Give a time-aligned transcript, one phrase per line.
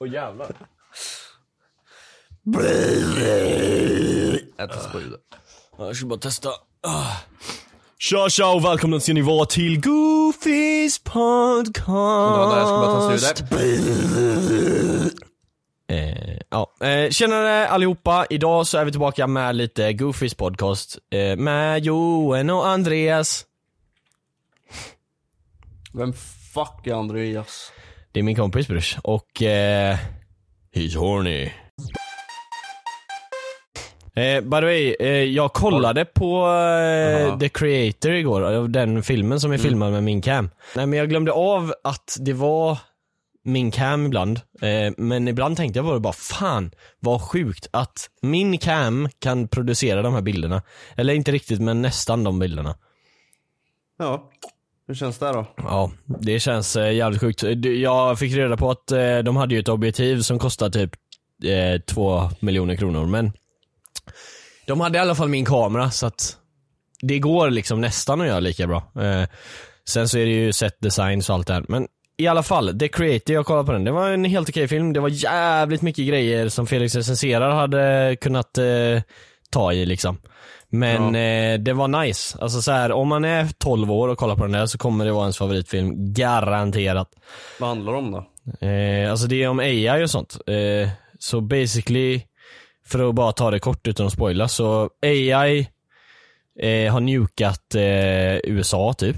[0.00, 0.46] Åh jävlar.
[4.58, 5.16] Äta spruta.
[5.78, 6.48] Jag ska bara testa.
[7.98, 11.86] Tja tja och välkomna ska ni vara till Goofys podcast.
[15.88, 18.26] Eh, ja, eh, tjenare allihopa.
[18.30, 23.44] Idag så är vi tillbaka med lite Goofys podcast eh, med Johan och Andreas.
[25.94, 26.12] Vem
[26.54, 27.72] fuck är Andreas?
[28.12, 29.98] Det är min kompis brors och eh,
[30.74, 31.50] he's horny.
[34.14, 37.38] Eh, by the way, eh, jag kollade på eh.
[37.38, 40.50] The Creator igår, eh, den filmen som är filmad med min cam.
[40.76, 42.78] Nej men jag glömde av att det var
[43.44, 48.10] min cam ibland, eh, men ibland tänkte jag på det bara fan vad sjukt att
[48.22, 50.62] min cam kan producera de här bilderna.
[50.96, 52.74] Eller inte riktigt men nästan de bilderna.
[53.98, 54.30] Ja.
[54.92, 55.46] Hur känns det då?
[55.56, 57.42] Ja, det känns eh, jävligt sjukt.
[57.64, 60.90] Jag fick reda på att eh, de hade ju ett objektiv som kostade typ
[61.44, 63.32] eh, två miljoner kronor men
[64.66, 66.36] de hade i alla fall min kamera så att
[67.02, 68.92] det går liksom nästan att göra lika bra.
[69.02, 69.28] Eh,
[69.84, 72.78] sen så är det ju set designs och allt det här men i alla fall,
[72.78, 73.84] The Creator, jag kollade på den.
[73.84, 74.92] Det var en helt okej film.
[74.92, 79.02] Det var jävligt mycket grejer som Felix recenserar hade kunnat eh,
[79.52, 80.18] ta i liksom.
[80.68, 82.38] Men eh, det var nice.
[82.40, 85.04] Alltså så här, om man är 12 år och kollar på den där så kommer
[85.04, 86.12] det vara ens favoritfilm.
[86.12, 87.08] Garanterat.
[87.60, 88.18] Vad handlar det om då?
[88.66, 90.38] Eh, alltså det är om AI och sånt.
[90.46, 92.20] Eh, så basically,
[92.86, 95.68] för att bara ta det kort utan att spoila, så AI
[96.60, 99.16] eh, har nukat eh, USA typ.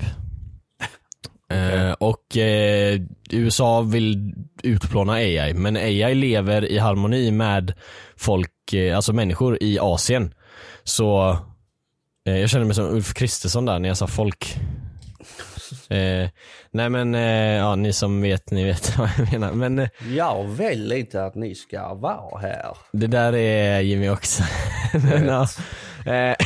[1.52, 3.00] Eh, och eh,
[3.30, 7.72] USA vill utplåna AI, men AI lever i harmoni med
[8.16, 10.34] folk, eh, alltså människor i Asien.
[10.84, 11.38] Så
[12.26, 14.56] eh, jag känner mig som Ulf Kristersson där när jag sa folk.
[15.88, 16.28] Eh,
[16.70, 17.14] nej men,
[17.54, 19.52] ja ni som vet, ni vet vad jag menar.
[19.52, 22.76] Men Jag vill inte att ni ska vara här.
[22.92, 24.42] det där är Jimmy också.
[24.92, 25.48] men, ja.
[26.06, 26.36] Eh,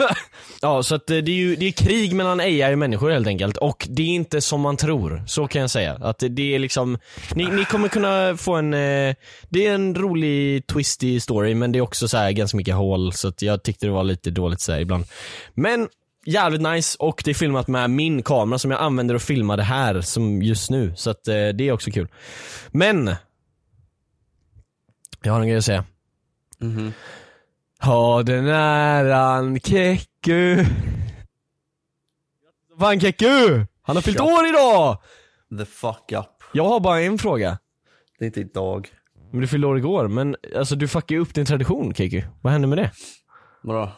[0.62, 3.26] ja, så att eh, det är ju det är krig mellan AI och människor helt
[3.26, 3.56] enkelt.
[3.56, 5.98] Och det är inte som man tror, så kan jag säga.
[6.00, 6.98] Att det- är liksom,
[7.34, 9.14] ni, ni kommer kunna få en, eh,
[9.48, 13.12] det är en rolig twisty story men det är också så här ganska mycket hål
[13.12, 15.04] så att jag tyckte det var lite dåligt så här ibland.
[15.54, 15.88] Men
[16.26, 19.62] jävligt nice och det är filmat med min kamera som jag använder och filmar det
[19.62, 20.92] här som just nu.
[20.96, 22.08] Så att eh, det är också kul.
[22.70, 23.14] Men,
[25.22, 25.84] jag har en grej att säga.
[26.60, 26.92] Mm-hmm.
[27.84, 30.64] Ha den äran Keku.
[32.78, 33.64] Fan Keku!
[33.82, 34.24] Han har fyllt Ja.
[34.40, 34.98] år idag!
[35.58, 36.42] The fuck up.
[36.52, 37.58] Jag har bara en fråga.
[38.18, 38.88] Det är inte idag.
[39.32, 42.22] Men du fyllde år igår, men alltså du fuckar ju upp din tradition Keku.
[42.42, 42.90] Vad hände med det?
[43.62, 43.92] Vadå?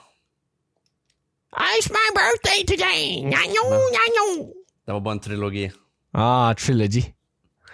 [1.80, 3.16] It's my birthday today!
[3.22, 4.52] Nyanyo, nyanyo.
[4.86, 5.72] Det var bara en trilogi.
[6.12, 7.02] Ah, trilogy.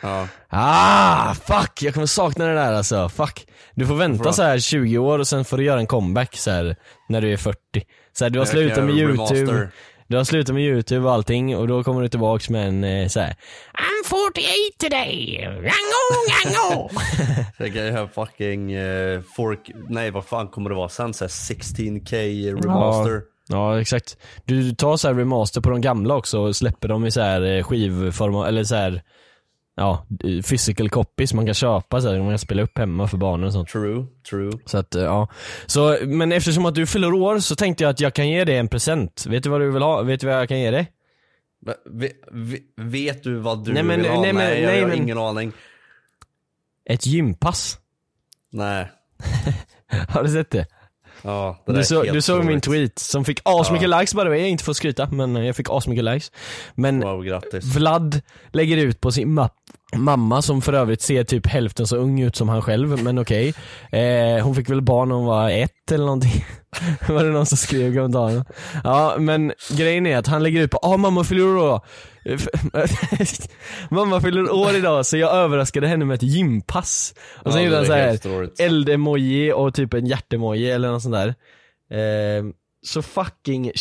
[0.02, 0.28] Ja.
[0.48, 1.82] Ah, fuck!
[1.82, 3.08] Jag kommer sakna det där alltså.
[3.08, 3.46] Fuck.
[3.74, 4.32] Du får vänta då?
[4.32, 6.76] så här 20 år och sen får du göra en comeback så här
[7.08, 7.58] när du är 40.
[8.12, 9.12] Så här, du har Jag slutat med youtube.
[9.12, 9.70] remaster.
[10.08, 13.08] Du har slutat med youtube och allting och då kommer du tillbaks med en eh,
[13.08, 13.30] så här.
[13.74, 14.44] I'm 48
[14.78, 15.38] today!
[15.38, 15.68] Nyanyo,
[16.28, 16.90] nyanyo.
[17.58, 21.14] Jag kan ju ha fucking uh, fork, nej vad fan kommer det vara sen?
[21.14, 23.22] Så här 16k remaster.
[23.48, 24.16] Ja exakt.
[24.44, 27.42] Du tar så här remaster på de gamla också och släpper dem i så här
[27.56, 29.02] eh, skivform, eller så här
[29.74, 30.06] Ja,
[30.48, 33.52] physical copies man kan köpa så här, man kan spela upp hemma för barnen och
[33.52, 33.68] sånt.
[33.68, 34.52] True, true.
[34.66, 35.28] Så att, ja.
[35.66, 38.56] Så, men eftersom att du fyller år så tänkte jag att jag kan ge dig
[38.56, 39.26] en present.
[39.26, 40.02] Vet du vad du vill ha?
[40.02, 40.92] Vet du vad jag kan ge dig?
[41.66, 44.20] Va- ve- ve- Vet du vad du Nej, men- vill ha?
[44.20, 45.52] nej, men- nej, jag nej, har men- ingen aning.
[46.90, 47.78] Ett gympass.
[48.50, 48.90] Nej.
[50.08, 50.66] Har du sett det?
[51.24, 54.40] Ja, det Du, så, du såg min tweet som fick asmycket likes by the way,
[54.46, 56.32] inte för att skryta men jag fick asmycket likes.
[56.74, 57.64] Men Wow, grattis.
[57.64, 58.20] Vlad
[58.52, 59.50] lägger ut på sin ma-
[59.96, 63.54] mamma som för övrigt ser typ hälften så ung ut som han själv, men okej.
[63.92, 66.44] Eh, hon fick väl barn när hon var ett eller någonting.
[67.08, 68.44] var det någon som skrev i kommentarerna.
[68.84, 71.80] Ja men grejen är att han lägger ut på, ah mamma fyller år idag.
[73.90, 77.14] mamma fyller år idag så jag överraskade henne med ett gympass.
[77.42, 78.60] Och sen Ja, gjorde han är så här helt roligt.
[78.60, 81.28] eld-emoji och typ en hjärtemoji eller något sånt där.
[81.92, 82.44] Eh,
[82.86, 83.72] så fucking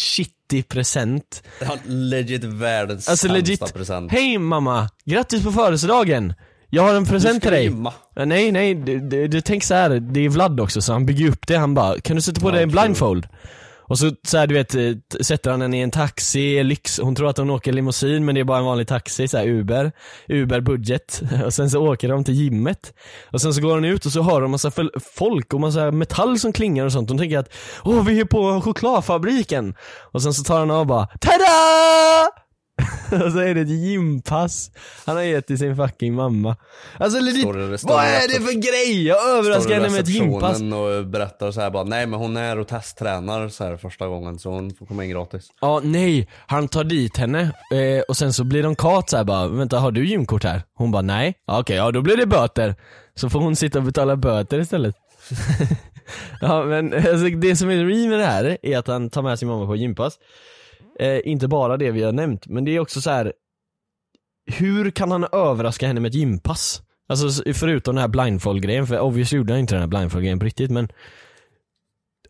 [0.52, 1.44] shitty present.
[1.66, 4.12] Han legit världens Alltså legit, present.
[4.12, 6.34] hej mamma, grattis på födelsedagen!
[6.74, 7.64] Jag har en present till dig.
[7.64, 7.94] gymma.
[8.16, 11.06] Ja, nej nej, du, du, du tänk så här, det är Vlad också så han
[11.06, 13.28] bygger upp det, han bara, kan du sätta på Ja, dig en blindfold?
[13.92, 17.16] Och så, så här, du vet, eh, sätter han henne i en taxi, lyx, hon
[17.16, 19.92] tror att hon åker limousin men det är bara en vanlig taxi, så här Uber,
[20.28, 21.22] Uber budget.
[21.46, 22.94] Och sen så åker de till gymmet.
[23.32, 24.72] Och sen så går hon ut och så hör de massa
[25.16, 27.10] folk och massa metall som klingar och sånt.
[27.10, 27.54] hon tänker att,
[27.84, 29.76] åh vi är på chokladfabriken.
[30.12, 32.41] Och sen så tar han av och bara, tada!
[33.26, 34.72] och så är det ett gympass
[35.06, 36.56] han har gett till sin fucking mamma.
[36.98, 39.08] Alltså legit, Står står vad är det för grej?
[39.08, 40.44] Jag överraskar Står henne med ett gympass.
[40.52, 44.08] receptionen och berättar så här bara, nej men hon är och testtränar så här första
[44.08, 45.48] gången så hon får komma in gratis.
[45.62, 46.28] Ja, nej.
[46.48, 47.42] Han tar dit henne
[47.74, 50.64] eh, och sen så blir de kat så här bara, vänta har du gymkort här?
[50.74, 51.34] Hon bara nej.
[51.48, 52.76] Ja, Okej, ja då blir det böter.
[53.16, 54.96] Så får hon sitta och betala böter istället.
[56.42, 59.40] ja men alltså, det som är re med det här är att han tar med
[59.40, 60.14] sin mamma på gympass.
[61.02, 63.34] Eh, inte bara det vi har nämnt, men det är också så här.
[64.46, 66.82] Hur kan han överraska henne med ett gympass?
[67.10, 70.72] Alltså förutom den här blindfold-grejen, för obviously gjorde han inte den här blindfold-grejen på riktigt
[70.72, 70.92] men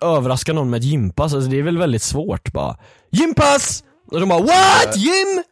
[0.01, 2.77] Överraska någon med ett gympass, alltså det är väl väldigt svårt bara
[3.11, 3.83] Gympass!
[4.11, 4.97] Och de bara WHAT?
[4.97, 5.43] Gym?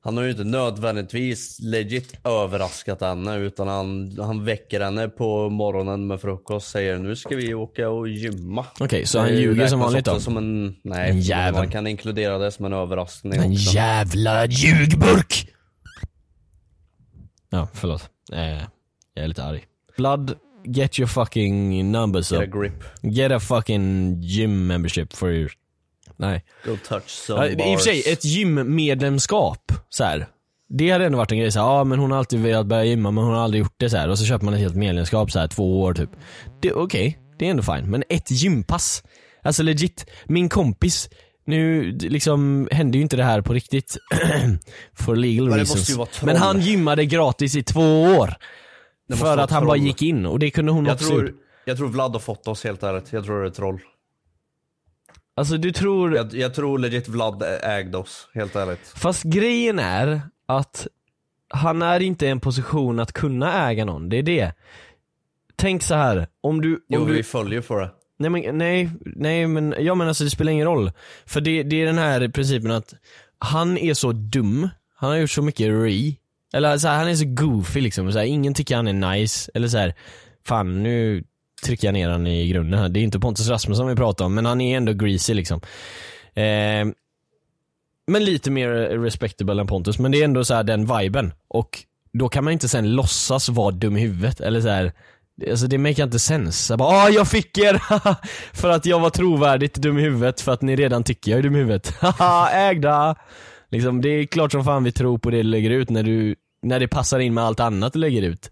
[0.00, 6.06] Han har ju inte nödvändigtvis legit överraskat henne utan han, han väcker henne på morgonen
[6.06, 8.66] med frukost säger nu ska vi åka och gymma.
[8.80, 10.20] Okej, så han ljuger som vanligt då?
[10.20, 11.54] Som en, nej, En jävel.
[11.54, 13.74] man kan inkludera det som en överraskning En också.
[13.74, 15.48] jävla ljugburk!
[17.50, 18.10] Ja, förlåt.
[18.32, 18.38] Eh,
[19.14, 19.64] jag är lite arg.
[19.96, 20.34] Blood,
[20.64, 22.52] get your fucking numbers Get a up.
[22.52, 22.84] grip.
[23.02, 25.50] Get a fucking gym membership for your...
[26.18, 26.44] Nej.
[26.64, 30.26] Go touch some Ja, I och för sig, ett gymmedlemskap, så här.
[30.68, 32.84] Det hade ändå varit en grej så här, ja men hon har alltid velat börja
[32.84, 34.08] gymma men hon har aldrig gjort det så här.
[34.08, 36.10] och så köper man ett helt medlemskap så här två år typ.
[36.74, 37.90] Okej, det är ändå fine.
[37.90, 39.02] Men ett gympass.
[39.42, 41.08] Alltså legit, min kompis,
[41.46, 43.96] nu liksom hände ju inte det här på riktigt.
[44.94, 46.22] For legal Men reasons.
[46.22, 48.34] Men han gymmade gratis i två år.
[49.14, 49.86] För att han bara troll.
[49.86, 51.36] gick in och det kunde hon jag, också tror, gjort.
[51.64, 53.12] jag tror Vlad har fått oss helt ärligt.
[53.12, 53.80] Jag tror det är troll.
[55.38, 56.16] Alltså du tror...
[56.16, 58.88] Jag, jag tror legit Vlad ägde oss, helt ärligt.
[58.96, 60.86] Fast grejen är att
[61.48, 64.52] han är inte i en position att kunna äga någon, det är det.
[65.56, 66.74] Tänk så här om du...
[66.74, 67.90] Om Jo, du vi följer för det.
[68.18, 70.92] nej, men, nej, nej men, ja men alltså det spelar ingen roll.
[71.26, 72.94] För det, det är den här principen att
[73.38, 76.14] han är så dum, han har gjort så mycket re,
[76.52, 79.50] eller så här, han är så goofy liksom, så här, ingen tycker han är nice,
[79.54, 79.94] eller så här,
[80.44, 81.24] fan nu
[81.62, 82.88] Trycka ner han i grunden här.
[82.88, 85.60] Det är inte Pontus Rasmusson vi pratar om, men han är ändå greasy liksom.
[86.34, 86.86] Eh,
[88.06, 91.32] men lite mer respectable än Pontus, men det är ändå så här den viben.
[91.48, 94.92] Och då kan man inte sen låtsas vara dum i huvudet, eller så här.
[95.50, 96.70] Alltså det make inte sens.
[96.70, 97.82] Jag bara ah jag fick er!
[98.56, 101.42] för att jag var trovärdigt dum i huvudet för att ni redan tycker jag är
[101.42, 101.94] dum i huvudet.
[102.00, 103.16] Haha, ägda!
[103.70, 106.36] Liksom det är klart som fan vi tror på det du lägger ut när du,
[106.62, 108.50] när det passar in med allt annat du lägger ut.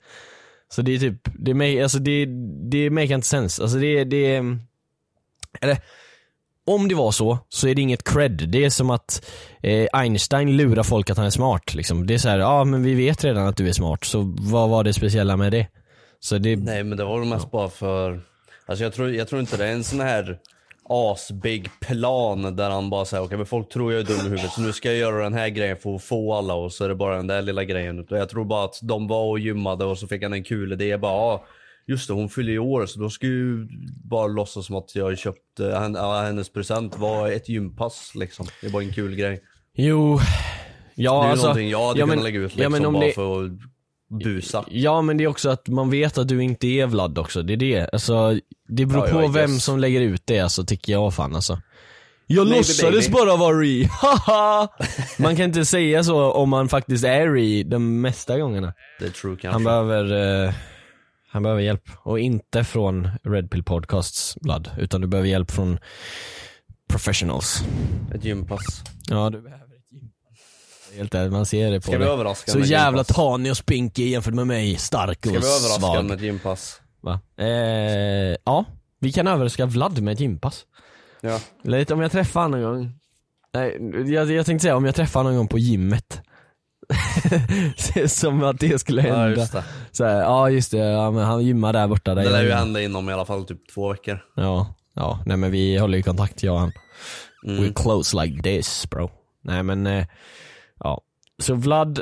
[0.68, 2.26] Så det är typ, det make, alltså det,
[2.70, 3.60] det make inte sens.
[3.60, 4.36] Alltså det, det,
[5.60, 5.78] eller
[6.66, 8.48] om det var så, så är det inget cred.
[8.48, 9.30] Det är som att
[9.62, 11.74] eh, Einstein lurar folk att han är smart.
[11.74, 12.06] Liksom.
[12.06, 14.84] Det är så ja men vi vet redan att du är smart, så vad var
[14.84, 15.66] det speciella med det?
[16.20, 18.20] Så det, Nej men det var väl mest bara för,
[18.66, 20.38] alltså jag tror, jag tror inte det är en sån här
[20.88, 24.52] asbig plan där han bara säger okej men folk tror jag är dum i huvudet
[24.52, 26.88] så nu ska jag göra den här grejen för att få alla och så är
[26.88, 28.06] det bara den där lilla grejen.
[28.10, 30.96] Jag tror bara att de var och gymmade och så fick han en kul idé
[30.98, 31.44] bara ah,
[31.86, 33.68] just det hon fyller i år så då ska ju
[34.04, 35.16] bara låtsas som att jag
[35.94, 38.46] ja, hennes present var ett gympass liksom.
[38.62, 39.42] Det var en kul grej.
[39.74, 40.18] jo,
[40.94, 42.92] ja det är alltså, någonting jag hade ja, kunnat men- lägga ut ja, liksom om
[42.92, 43.50] bara det- för att
[44.24, 44.64] busa.
[44.70, 47.52] Ja men det är också att man vet att du inte är Vlad också, det
[47.52, 47.88] är det.
[47.92, 49.64] Alltså, det beror Ja, på vem guess.
[49.64, 51.60] som lägger ut det alltså, tycker jag fan alltså.
[52.26, 53.12] Jag Maybe låtsades baby.
[53.12, 54.68] bara vara re, haha!
[55.18, 58.72] Man kan inte säga så om man faktiskt är re de mesta gångerna.
[59.00, 59.48] Det true kanske.
[59.48, 60.52] Han behöver, eh,
[61.32, 61.82] han behöver hjälp.
[61.98, 65.78] Och inte från Red Pill Podcasts Blood, utan du behöver hjälp från
[66.88, 67.64] professionals.
[68.14, 68.82] Ett gympass.
[69.08, 69.65] Ja, du behöver.
[70.96, 73.16] Helt ärligt, man ser det på Ska vi överraska Så med jävla gympass?
[73.16, 76.04] tanig och spinkig jämfört med mig, stark Ska och vi överraska svag.
[76.04, 76.80] med ett gympass?
[77.00, 77.20] Va?
[77.38, 78.64] Eh, ja,
[79.00, 80.64] vi kan överraska Vlad med ett gympass.
[81.20, 81.40] Ja.
[81.64, 82.92] Eller lite om jag träffar honom någon gång.
[83.54, 86.20] Nej, jag, jag tänkte säga om jag träffar honom någon gång på gymmet.
[88.06, 89.40] Som att det skulle Ja hända.
[89.40, 89.64] just det.
[89.92, 92.14] Så här, ja just det, ja, men han gymmar där borta.
[92.14, 94.18] Där Det lär ju hända inom i alla fall typ två veckor.
[94.36, 96.72] Ja, ja, nej men vi håller ju kontakt jag och han.
[97.46, 97.64] Mm.
[97.64, 99.10] We're close like this bro.
[99.44, 100.06] Nej men, eh,
[100.80, 101.00] ja.
[101.42, 102.00] Så Vlad,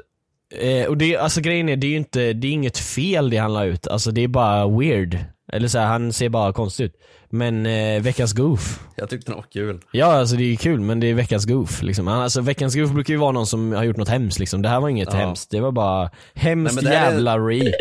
[0.61, 3.37] eh, och det, alltså grejen är, det är ju inte, det är inget fel det
[3.37, 3.87] han la ut.
[3.89, 5.19] Alltså det är bara weird.
[5.53, 6.95] Eller så här, han ser bara konstig ut.
[7.31, 8.81] Men eh, veckans goof.
[8.97, 9.81] Jag tyckte det var kul.
[9.93, 12.09] Ja alltså det är kul men det är veckans goof liksom.
[12.09, 14.63] Alltså veckans goof brukar ju vara någon som har gjort något hemskt liksom.
[14.63, 15.19] Det här var inget Ja.
[15.19, 15.51] hemskt.
[15.51, 17.73] Det var bara hemskt Nej, det här är- jävla re.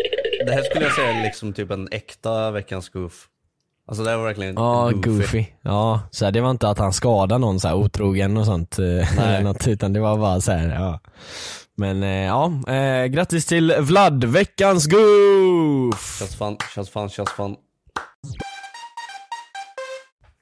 [0.46, 3.26] Det här skulle jag säga är liksom typ en äkta veckans goof.
[3.88, 5.46] Alltså det var verkligen Ja, goofy.
[5.62, 8.78] Ja, så här, det var inte att han skadade någon så här otrogen och sånt.
[8.78, 11.00] eh, Eller något, utan det var bara så här, ja.
[11.76, 16.18] Men eh, ja, eh, grattis till Vlad, veckans goof!
[16.18, 17.56] Känns fan, känns fan, känns fan.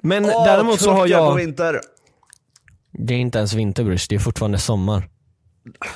[0.03, 1.81] Men Åh, däremot så har tröttnar på jag, vinter.
[2.93, 5.09] det är inte ens vinter Bruce, det är fortfarande sommar.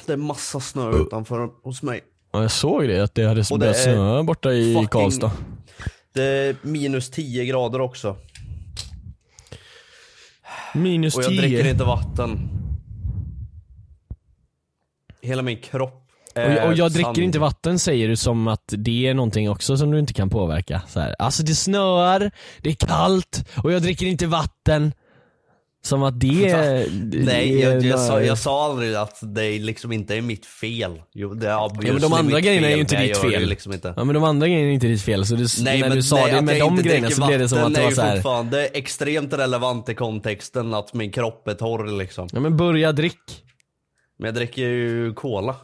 [0.07, 2.01] Det är massa snö utanför hos mig.
[2.33, 5.31] Ja, jag såg det, att det hade börjat snöa borta i fucking- Karlstad.
[6.17, 8.17] Det är minus 10 grader också.
[10.75, 11.71] Minus Och jag dricker 10.
[11.71, 12.49] inte vatten.
[15.23, 17.19] Hela min kropp Och, är och jag dricker sand.
[17.19, 20.83] inte vatten säger du som att det är någonting också som du inte kan påverka.
[20.89, 21.15] Så här.
[21.19, 22.31] Alltså det snöar,
[22.61, 24.93] det är kallt och jag dricker inte vatten.
[25.87, 26.87] Som att det är...
[27.25, 31.03] Nej, jag, jag, sa, jag sa aldrig att det liksom inte är mitt fel.
[31.15, 33.49] Jo, det är Ja, men de andra grejerna är ju inte ditt fel.
[33.49, 33.95] Liksom inte.
[33.97, 36.03] Ja men de andra grejerna är inte ditt fel, så du, Nej, när men du
[36.03, 38.03] sa nej, det med de grejerna så blev det som att det är var så
[38.03, 38.15] här.
[38.15, 42.29] fortfarande extremt relevant i kontexten att min kropp är torr liksom.
[42.33, 43.43] Ja men börja drick.
[44.19, 45.57] Men jag dricker ju cola.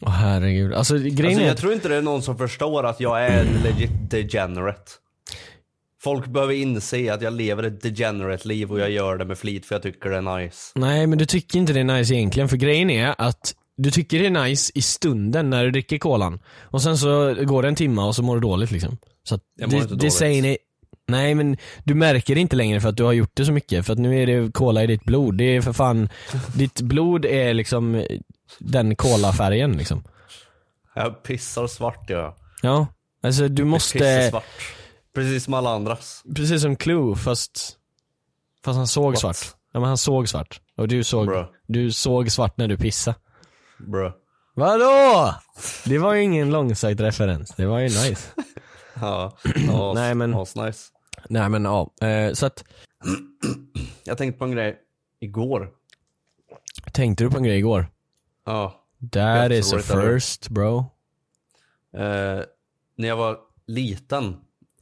[0.00, 0.74] Åh herregud.
[0.74, 3.26] Alltså grejen Alltså, är jag att, tror inte det är någon som förstår att jag
[3.26, 4.92] är legit degenerate.
[6.04, 9.66] Folk behöver inse att jag lever ett degenerate liv och jag gör det med flit
[9.66, 10.72] för jag tycker det är nice.
[10.74, 14.18] Nej men du tycker inte det är nice egentligen, för grejen är att du tycker
[14.18, 16.40] det är nice i stunden när du dricker kolan.
[16.62, 18.98] Och sen så går det en timme och så mår du dåligt liksom.
[19.24, 20.12] Så att Jag mår det, inte det dåligt.
[20.12, 20.58] säger ni
[21.08, 23.86] Nej men du märker det inte längre för att du har gjort det så mycket,
[23.86, 25.38] för att nu är det cola i ditt blod.
[25.38, 26.08] Det är för fan,
[26.56, 28.06] ditt blod är liksom
[28.58, 30.04] den colafärgen liksom.
[30.94, 32.34] Jag pissar svart jag.
[32.62, 32.86] Ja,
[33.22, 34.44] alltså du Pissar måste, svart.
[35.14, 36.22] Precis som alla andras.
[36.36, 37.78] precis som Clue fast,
[38.64, 39.20] fast han såg What?
[39.20, 39.56] svart.
[39.72, 40.60] Ja men han såg svart.
[40.76, 41.46] Och du såg, Bro.
[41.66, 43.16] du såg svart när du pissade.
[43.78, 44.12] Bro.
[44.54, 45.34] Vadå?
[45.84, 48.28] Det var ju ingen långsökt referens, det var ju nice.
[49.00, 49.36] Ja,
[49.68, 50.90] ja Nej, men- nice.
[51.28, 52.64] Nej men ja, eh, så att,
[54.04, 54.78] Jag tänkte på en grej
[55.20, 55.70] igår.
[56.92, 57.86] tänkte du på en grej igår?
[58.46, 58.84] Ja.
[59.12, 60.78] That is a first bro.
[61.94, 62.40] Eh,
[62.96, 64.36] när jag var liten.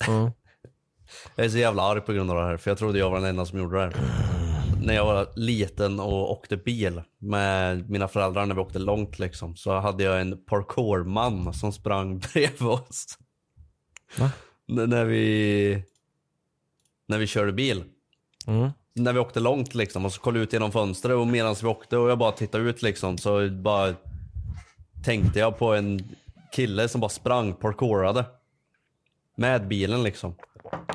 [0.09, 0.31] Mm.
[1.37, 3.21] Jag är så jävla arg på grund av det här för jag trodde jag var
[3.21, 3.95] den enda som gjorde det här.
[4.83, 9.57] När jag var liten och åkte bil med mina föräldrar när vi åkte långt liksom
[9.57, 13.19] så hade jag en parkourman som sprang bredvid oss.
[14.19, 14.31] Va?
[14.69, 15.85] N- när vi
[17.09, 17.85] när vi körde bil.
[18.47, 18.71] Mm.
[18.95, 21.67] När vi åkte långt liksom och så kollade jag ut genom fönstret och medan vi
[21.67, 23.95] åkte och jag bara tittade ut liksom så bara
[25.05, 26.17] tänkte jag på en
[26.53, 28.25] kille som bara sprang, parkourade.
[29.41, 30.35] Med bilen liksom.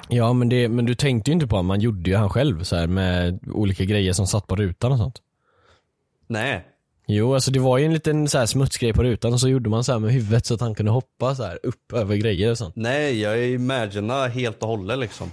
[0.09, 2.63] Ja men, det, men du tänkte ju inte på att man gjorde ju han själv
[2.63, 5.21] så här med olika grejer som satt på rutan och sånt.
[6.27, 6.65] Nej.
[7.07, 9.69] Jo alltså det var ju en liten så här smutsgrej på rutan och så gjorde
[9.69, 12.51] man så här med huvudet så att han kunde hoppa så här upp över grejer
[12.51, 12.75] och sånt.
[12.75, 15.31] Nej, jag imaginar helt och hållet liksom.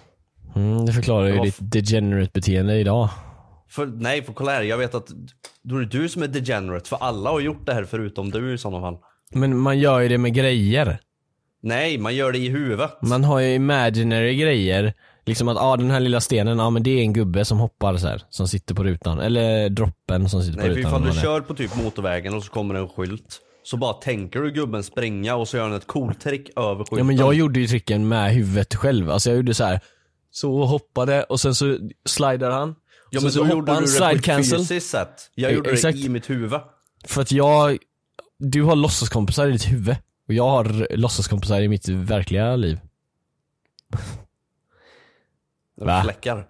[0.57, 3.09] Mm, det förklarar ju ditt degenerate beteende idag.
[3.69, 5.09] För, nej, för kolla här, jag vet att
[5.62, 8.54] då är det du som är degenerate, för alla har gjort det här förutom du
[8.54, 8.97] i sådana fall.
[9.35, 10.99] Men man gör ju det med grejer.
[11.62, 12.90] Nej, man gör det i huvudet.
[13.02, 14.92] Man har ju imaginary grejer.
[15.26, 17.59] Liksom att ah, den här lilla stenen, ja ah, men det är en gubbe som
[17.59, 19.19] hoppar så här, som sitter på rutan.
[19.21, 20.90] Eller droppen som sitter Nej, på för rutan.
[20.90, 21.40] ifall eller du vad det är.
[21.40, 23.38] kör på typ motorvägen och så kommer det en skylt.
[23.64, 26.99] Så bara tänker du gubben springa och så gör han ett coolt trick över skylten.
[26.99, 29.11] Ja men jag gjorde ju tricken med huvudet själv.
[29.11, 29.81] Alltså jag gjorde så här.
[30.31, 32.75] så hoppade och sen så slidar han.
[33.11, 34.59] Ja men så då hoppar gjorde han du det på side ett cancel.
[34.59, 35.31] fysiskt sätt.
[35.35, 35.99] Jag Eh, gjorde exakt.
[35.99, 36.61] det i mitt huvud.
[37.04, 37.78] För att jag,
[38.38, 39.97] du har låtsaskompisar i ditt huvud.
[40.29, 42.81] Och jag har låtsaskompisar i mitt verkliga liv.
[45.76, 46.02] Va?
[46.02, 46.49] Fläckar.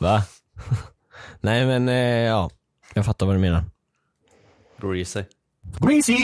[0.00, 0.22] Va?
[1.40, 1.94] Nej men eh,
[2.26, 2.50] ja,
[2.94, 3.64] jag fattar vad du menar.
[4.80, 5.24] Greasy.
[5.80, 6.16] Greasy!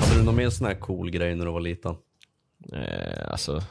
[0.00, 1.96] Hade du någon mer sån här cool grej när du var liten?
[2.72, 3.62] Eh, alltså,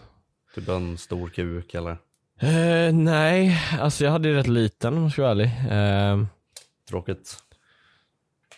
[0.56, 1.92] Typ en stor kuk eller?
[2.40, 5.52] eh, nej, alltså jag hade ju rätt liten om jag ska vara ärlig.
[5.72, 6.26] Eh,
[6.90, 7.38] Tråkigt.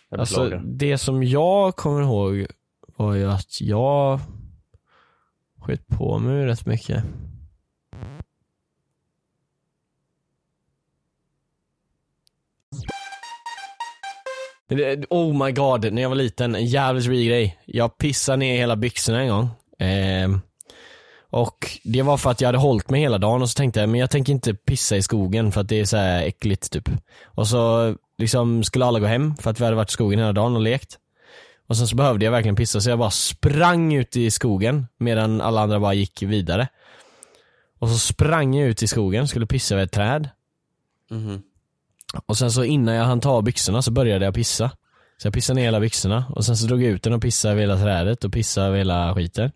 [0.08, 0.64] Jag alltså beklagar.
[0.66, 2.46] det som jag kommer ihåg
[2.96, 4.20] var ju att jag
[5.60, 7.04] sket på mig rätt mycket.
[15.10, 17.58] Oh my god, när jag var liten, en jävligt rolig grej.
[17.64, 19.48] Jag pissade ner hela byxorna en gång.
[19.88, 20.28] Eh,
[21.30, 23.88] och det var för att jag hade hållit mig hela dagen och så tänkte jag,
[23.88, 26.90] men jag tänker inte pissa i skogen för att det är så här äckligt typ.
[27.24, 30.32] Och så liksom skulle alla gå hem för att vi hade varit i skogen hela
[30.32, 30.98] dagen och lekt.
[31.66, 35.40] Och sen så behövde jag verkligen pissa så jag bara sprang ut i skogen medan
[35.40, 36.68] alla andra bara gick vidare.
[37.78, 40.28] Och så sprang jag ut i skogen, skulle pissa över ett träd.
[41.10, 41.42] Mhm.
[42.26, 44.70] Och sen så innan jag hann ta av byxorna så började jag pissa.
[45.18, 47.52] Så jag pissade ner hela byxorna och sen så drog jag ut den och pissade
[47.52, 49.52] över hela trädet och pissade över hela skiten.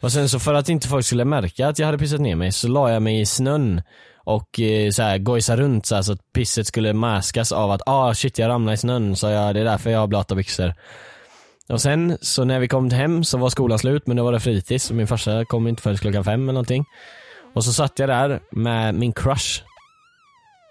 [0.00, 2.52] Och sen så för att inte folk skulle märka att jag hade pissat ner mig
[2.52, 3.82] så la jag mig i snön
[4.24, 7.82] och eh, så här gojsade runt så, här, så att pisset skulle maskas av att
[7.86, 10.74] ah shit jag ramlade i snön så jag, det är därför jag har blöta byxor.
[11.68, 14.40] Och sen så när vi kom hem så var skolan slut men då var det
[14.40, 16.84] fritids och min farsa kom inte förrän klockan fem eller någonting.
[17.54, 19.62] Och så satt jag där med min crush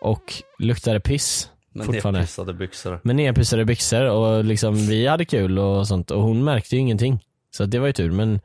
[0.02, 2.20] och luktade piss Men fortfarande.
[2.20, 3.00] nedpissade byxor.
[3.04, 7.20] Med nerpissade byxor och liksom vi hade kul och sånt och hon märkte ju ingenting.
[7.52, 8.40] Så det var ju tur men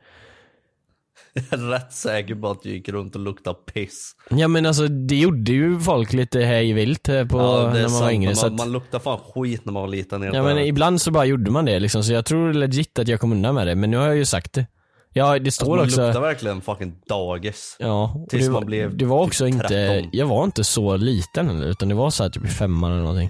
[1.49, 4.15] Jag är rätt säker på att du gick runt och luktade piss.
[4.29, 7.89] Ja men alltså det gjorde ju folk lite hej vilt eh, på ja, när man
[7.89, 8.01] sant.
[8.01, 10.23] var yngre men så man, att, man luktar fan skit när man var liten.
[10.23, 13.19] Ja men ibland så bara gjorde man det liksom så jag tror legit att jag
[13.19, 14.65] kom undan med det men nu har jag ju sagt det.
[15.13, 17.75] Ja det står alltså, man också luktar verkligen fucking dagis.
[17.79, 20.09] Ja, tills det, man blev det var typ också inte, 13.
[20.13, 23.01] jag var inte så liten eller, utan det var så här typ i femman eller
[23.01, 23.29] någonting.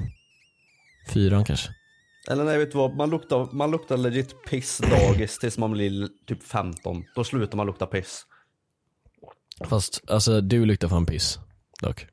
[1.14, 1.70] Fyran kanske.
[2.30, 6.10] Eller nej vet du vad, man luktar, man luktar legit piss dagis tills man blir
[6.28, 7.04] typ 15.
[7.16, 8.26] Då slutar man lukta piss.
[9.70, 11.40] Fast alltså du luktar fan piss.
[11.82, 12.08] Dock.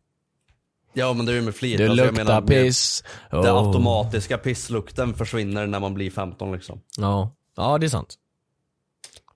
[0.93, 1.79] Ja men det är ju med flit.
[1.79, 3.05] Du alltså, luktar menar, med- piss.
[3.31, 3.67] Den Oh.
[3.67, 6.81] automatiska pisslukten försvinner när man blir 15 liksom.
[6.99, 7.35] Ja.
[7.57, 8.15] ja, det är sant.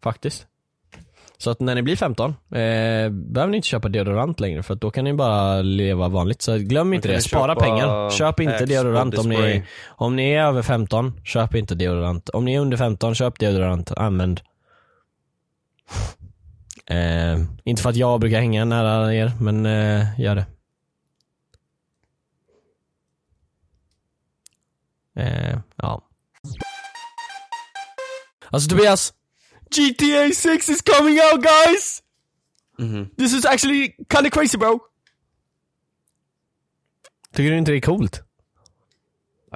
[0.03, 0.47] Faktiskt.
[1.41, 2.37] Så att när ni blir 15, eh,
[3.11, 6.43] behöver ni inte köpa deodorant längre för att då kan ni bara leva vanligt.
[6.43, 8.11] Så glöm inte det, spara pengar.
[8.11, 12.29] Köp inte deodorant om ni, om ni är över 15, köp inte deodorant.
[12.29, 14.41] Om ni är under 15, köp deodorant, använd.
[16.87, 20.47] Eh, inte för att jag brukar hänga nära er, men eh, gör det.
[25.17, 26.03] Eh, ja.
[28.51, 29.13] Alltså Tobias,
[29.71, 32.03] GTA 6 is coming out guys!
[32.79, 33.09] Mhm.
[33.19, 34.81] This is actually kinda crazy bro.
[37.37, 38.21] Tycker du inte det är coolt?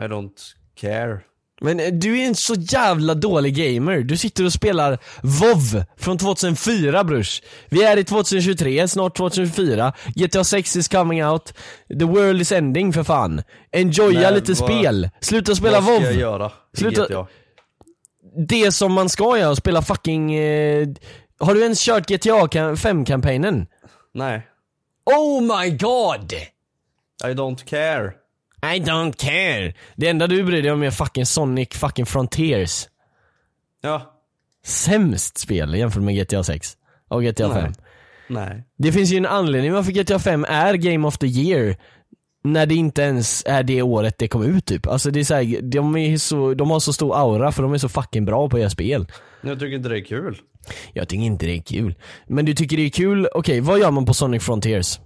[0.00, 1.20] I don't care.
[1.60, 4.00] Men eh, du är en så jävla dålig gamer.
[4.00, 7.42] Du sitter och spelar WoW från 2004 brors.
[7.68, 9.92] Vi är i 2023, snart 2024.
[10.14, 11.54] GTA 6 is coming out.
[11.98, 13.42] The world is ending för fan.
[13.72, 15.10] Enjoya Men lite vad- spel.
[15.20, 16.04] Sluta spela Vad ska WoW.
[16.04, 16.52] jag göra?
[16.76, 17.26] i Sluta- GTA?
[18.48, 20.34] Det som man ska göra, spela fucking...
[20.34, 20.88] Eh...
[21.38, 23.66] Har du ens kört GTA 5-kampanjen?
[24.14, 24.46] Nej.
[25.04, 26.32] Oh my god!
[27.24, 28.12] I don't care.
[28.62, 29.74] I don't care.
[29.96, 32.88] Det enda du bryr dig om är fucking Sonic fucking Frontiers.
[33.80, 34.20] Ja.
[34.64, 36.76] Sämst spel jämfört med GTA 6
[37.08, 37.62] och GTA 5.
[37.62, 37.72] Nej.
[38.28, 38.64] Nej.
[38.78, 41.76] Det finns ju en anledning varför GTA 5 är Game of the Year
[42.44, 44.86] när det inte ens är det året det kom ut typ.
[44.86, 47.72] Alltså det är så här, de, är så, de har så stor aura för de
[47.72, 49.06] är så fucking bra på att göra spel.
[49.42, 50.38] Jag tycker inte det är kul.
[50.92, 51.94] Jag tycker inte det är kul.
[52.26, 55.00] Men du tycker det är kul, okej vad gör man på Sonic Frontiers?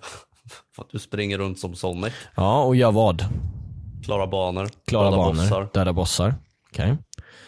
[0.76, 2.12] För att du springer runt som Sonic.
[2.34, 3.24] Ja, och gör vad?
[4.04, 4.68] Klara banor.
[4.86, 6.34] Klara döda banor, Bossar, döda bossar.
[6.72, 6.96] Okej.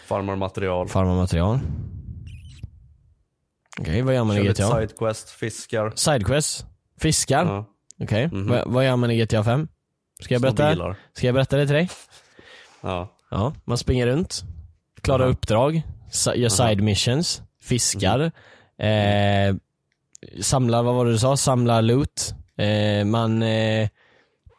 [0.07, 0.89] farmar material.
[0.89, 1.59] Farma material.
[3.81, 4.81] Okej, vad gör man Kör i GTA?
[4.81, 5.93] sidequest, fiskar.
[5.95, 6.67] Sidequest?
[7.01, 7.45] Fiskar?
[7.45, 7.65] Ja.
[8.01, 8.49] Okej, Mhm.
[8.49, 9.69] vad, vad gör man i GTA 5?
[10.23, 10.97] Ska jag berätta?
[11.13, 11.91] Ska jag berätta det till dig?
[12.81, 13.17] Ja.
[13.31, 14.43] Ja, man springer runt,
[15.03, 15.31] klarar Aha.
[15.33, 18.21] uppdrag, sa- gör side missions, fiskar,
[18.79, 19.55] eh,
[20.41, 21.37] samlar, vad var det du sa?
[21.37, 23.89] Samlar loot, eh, man eh,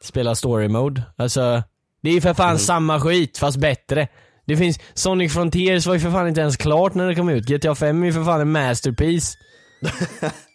[0.04, 1.04] spelar story mode.
[1.17, 1.63] Alltså,
[2.01, 4.08] det är ju för fan samma skit fast bättre.
[4.45, 7.45] Det finns, Sonic Frontiers var ju för fan inte ens klart när det kom ut.
[7.45, 9.38] GTA 5 är ju för fan en masterpiece.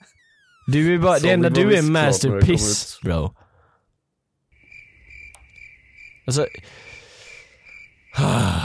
[0.66, 1.82] Du är bara, det enda du är
[2.24, 3.00] ut.
[3.02, 3.34] bro.
[6.26, 6.46] Alltså,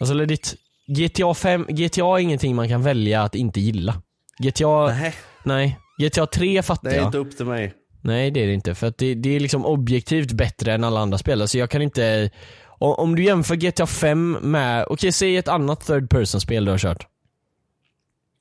[0.00, 0.54] Alltså legit,
[0.86, 4.02] GTA 5, GTA är ingenting man kan välja att inte gilla.
[4.38, 5.14] GTA, nej,
[5.44, 7.08] Nej, GTA 3 fattar det är jag.
[7.08, 7.74] inte upp till mig.
[8.00, 11.00] Nej det är det inte, för att det, det är liksom objektivt bättre än alla
[11.00, 11.40] andra spel.
[11.40, 12.30] Alltså jag kan inte,
[12.66, 16.70] om, om du jämför GTA 5 med, okej säg ett annat third person spel du
[16.70, 17.06] har kört.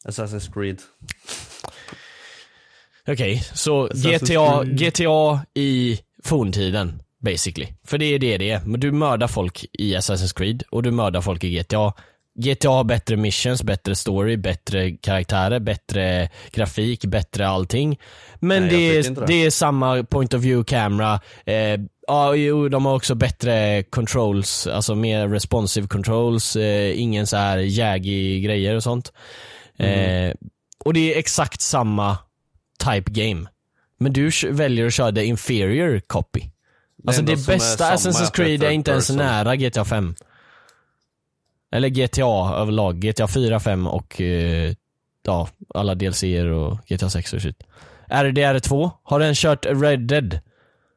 [0.05, 0.79] Assassin's Creed.
[3.07, 4.85] Okej, så Assassin's GTA.
[4.85, 7.67] GTA i forntiden basically.
[7.83, 8.61] För det är det det är.
[8.65, 11.93] Men du mördar folk i Assassin's Creed och du mördar folk i GTA.
[12.39, 17.99] GTA har bättre missions, bättre story, bättre karaktärer, bättre grafik, bättre allting.
[18.39, 19.45] Men Nej, det, är, det.
[19.45, 21.19] är samma point of view camera.
[21.45, 27.37] Eh, ja, jo, de har också bättre controls, alltså mer responsive controls, eh, ingen så
[27.37, 29.13] här jaggy grejer och sånt.
[29.77, 30.29] Mm.
[30.29, 30.33] Eh,
[30.85, 32.17] och det är exakt samma
[32.85, 33.49] type game.
[33.97, 36.41] Men du väljer att köra the inferior copy.
[37.07, 40.15] Alltså det bästa Assassin's är Creed är inte ens nära GTA 5.
[41.71, 42.99] Eller GTA överlag.
[42.99, 44.73] GTA 4, 5 och eh,
[45.25, 47.63] ja, alla DLCer och GTA 6 och shit.
[48.09, 50.39] RDR2, har den kört Red Dead?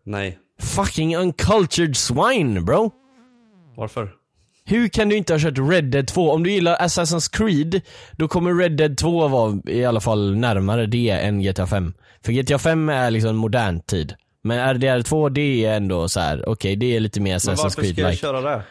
[0.05, 0.39] Nej.
[0.59, 2.91] Fucking uncultured swine bro!
[3.77, 4.13] Varför?
[4.69, 6.31] Hur kan du inte ha kört Red Dead 2?
[6.33, 7.81] Om du gillar Assassin's Creed,
[8.13, 11.95] då kommer Red Dead 2 vara i alla fall närmare det än GTA 5.
[12.25, 14.15] För GTA 5 är liksom modern tid.
[14.43, 16.49] Men RDR 2 det är ändå så här.
[16.49, 18.17] okej det är lite mer Men Assassin's varför ska jag Creed-like.
[18.21, 18.63] köra det?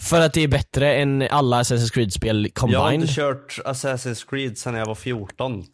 [0.00, 3.00] För att det är bättre än alla Assassin's Creed-spel Jag har combined.
[3.02, 5.64] inte kört Assassin's Creed sedan jag var 14.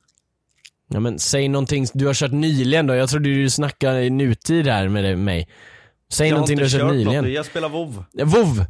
[0.91, 2.95] Ja men säg någonting du har kört nyligen då.
[2.95, 5.49] Jag trodde du snackade i nutid här med mig.
[6.13, 7.25] Säg jag någonting du har kört kört nyligen.
[7.25, 8.05] något, jag spelar WoW.
[8.25, 8.65] WoW!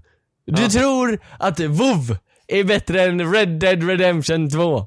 [0.48, 0.68] Du Ja.
[0.68, 4.86] tror att WoW är bättre än Red Dead Redemption 2?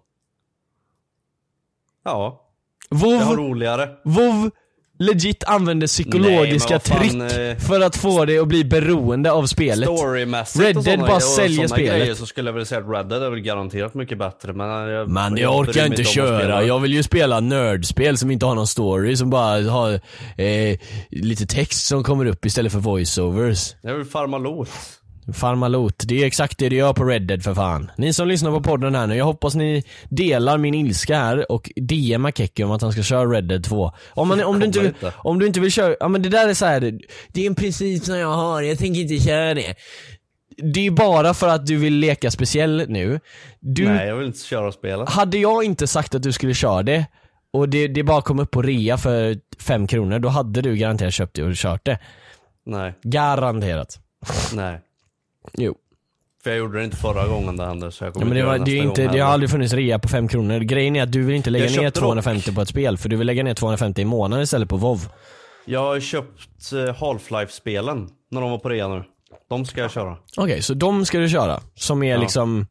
[2.03, 2.41] Ja,
[2.89, 3.89] jag har WoW, roligare.
[4.03, 4.51] WoW
[4.99, 9.45] legit använder psykologiska Nej, fan, trick eh, för att få dig att bli beroende av
[9.45, 9.89] spelet.
[9.89, 11.95] Storymässigt Red Dead bara och säljer spelet.
[11.99, 14.67] grejer så skulle jag väl säga att Red Dead är väl garanterat mycket bättre men
[14.69, 18.67] jag, Men jag orkar inte köra, jag vill ju spela nördspel som inte har någon
[18.67, 19.93] story, som bara har
[20.41, 23.75] eh, lite text som kommer upp istället för voiceovers.
[23.81, 24.69] Jag vill farma loot.
[25.33, 27.91] Farma loot, det är exakt det du gör på Red Dead för fan.
[27.97, 31.71] Ni som lyssnar på podden här nu, jag hoppas ni delar min ilska här och
[31.75, 33.91] DMar Kekke om att han ska köra Red Dead 2.
[34.09, 36.49] Om, man, om, du inte, vill- om du inte vill köra, ja men det där
[36.49, 36.99] är så här.
[37.27, 39.75] Det, är en princip som jag har, jag tänker inte köra det.
[40.73, 43.19] Det är bara för att du vill leka speciell nu.
[43.59, 45.09] Du, Nej jag vill inte köra spelet.
[45.09, 47.05] hade jag inte sagt att du skulle köra det
[47.53, 51.13] och det, det bara kom upp på rea för 5 kronor, då hade du garanterat
[51.13, 51.99] köpt det och kört det.
[52.65, 53.99] Nej, Garanterat.
[54.53, 54.79] nej.
[55.57, 55.75] Jo.
[56.43, 58.43] För jag gjorde det inte förra gången det hände så jag Ja, kommer men det,
[58.43, 60.59] var, det, är inte, det har aldrig funnits rea på 5 kronor.
[60.59, 63.09] Grejen är att du vill inte lägga ner köpte dock- 250 på ett spel, för
[63.09, 64.99] du vill lägga ner 250 i månaden istället på WoW.
[65.65, 69.03] Jag har köpt eh, Half-Life-spelen när de var på rea nu.
[69.49, 70.17] De ska jag köra.
[70.37, 71.59] Okej, så de ska du köra.
[71.75, 72.21] Som är Ja.
[72.21, 72.67] liksom,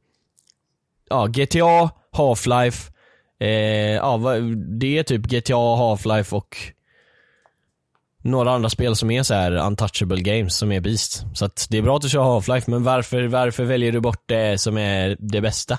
[1.11, 2.91] ja GTA, Half-Life,
[3.41, 3.49] eh,
[3.95, 4.17] ja
[4.81, 6.57] det är typ GTA, Half-Life och
[8.23, 11.25] några andra spel som är så här untouchable games som är beast.
[11.35, 14.23] Så att det är bra att du kör Half-Life, men varför, varför väljer du bort
[14.27, 15.79] det som är det bästa?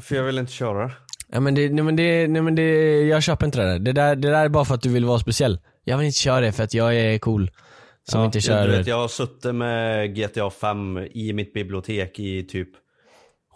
[0.00, 0.90] För jag vill inte köra.
[1.32, 3.78] Ja men det, nej men det, nej men det, jag köper inte det där.
[3.78, 5.58] Det där, det där är bara för att du vill vara speciell.
[5.84, 7.50] Jag vill inte köra det för att jag är cool.
[8.08, 8.58] Som inte kör...
[8.58, 12.68] jag, du vet, jag har suttit med GTA 5 i mitt bibliotek i typ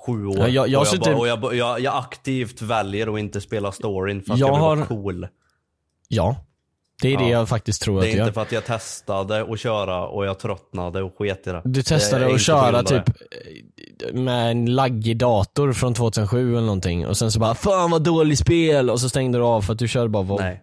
[0.06, 0.38] sju år.
[0.38, 3.72] Ja, jag- jag och suttit- bara, och jag, jag, jag aktivt väljer att inte spela
[3.72, 5.28] storyn för att Jag jag, vill har- vara cool.
[6.08, 6.36] Ja.
[7.02, 7.30] Det är det Ja.
[7.30, 8.24] jag faktiskt tror Det att är du gör.
[8.24, 11.60] inte för att jag testade att köra och jag tröttnade och sket i det.
[11.64, 14.08] Du Det är testade att inte på köra typ det.
[14.08, 18.02] eh, med en laggig dator från 2007 eller någonting och sen så bara 'Fan vad
[18.02, 20.40] dåligt spel' och så stängde du av för att du körde bara WoW.
[20.40, 20.62] Nej.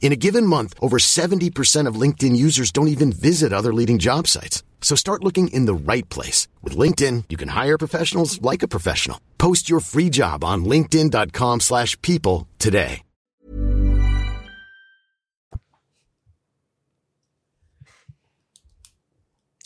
[0.00, 4.28] In a given month, over 70% of LinkedIn users don't even visit other leading job
[4.28, 4.62] sites.
[4.80, 6.46] So start looking in the right place.
[6.62, 9.18] With LinkedIn, you can hire professionals like a professional.
[9.38, 13.02] Post your free job on linkedin.com/people slash people today.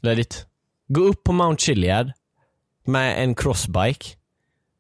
[0.03, 0.47] Let it.
[0.89, 2.13] Gå upp på Mount Chiliad
[2.85, 4.17] med en crossbike.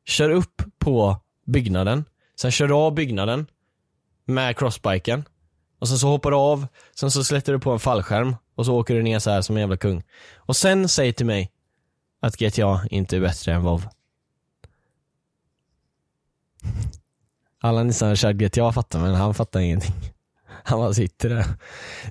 [0.05, 2.05] Kör upp på byggnaden.
[2.41, 3.47] sen kör av byggnaden
[4.25, 5.25] med crossbiken
[5.81, 8.77] och sen så hoppar du av, sen så släpper du på en fallskärm och så
[8.77, 10.03] åker du ner så här som en jävla kung.
[10.37, 11.51] Och sen säg till mig
[12.21, 13.83] att GTA inte är bättre än WoW.
[17.63, 19.95] Alla ni som har kört GTA fattar men han fattar ingenting.
[20.65, 21.45] Han bara sitter där.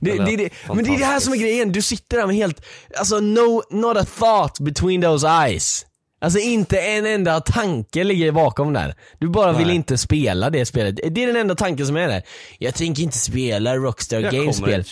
[0.01, 2.35] Det, det, det, men det är det här som är grejen, du sitter där med
[2.35, 2.65] helt,
[2.97, 5.85] alltså no, not a thought between those eyes.
[6.21, 8.95] Alltså inte en enda tanke ligger bakom där.
[9.19, 9.75] Du bara vill Nej.
[9.75, 10.95] inte spela det spelet.
[11.15, 12.23] Det är den enda tanken som är där.
[12.57, 14.83] Jag tänker inte spela Rockstar Jag Games-spel.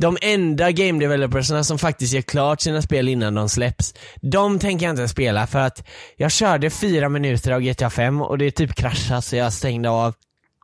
[0.00, 4.86] De enda game developersna som faktiskt gör klart sina spel innan de släpps, de tänker
[4.86, 8.74] jag inte spela för att jag körde fyra minuter av GTA 5 och det typ
[8.74, 10.14] kraschade så jag stängde av.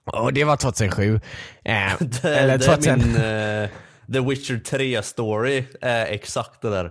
[0.05, 1.21] Och det var 2007.
[1.65, 2.93] Eh, Det, eller det 2000.
[2.93, 3.17] är min
[3.65, 3.69] eh,
[4.13, 6.91] The Witcher 3 story, är exakt det där.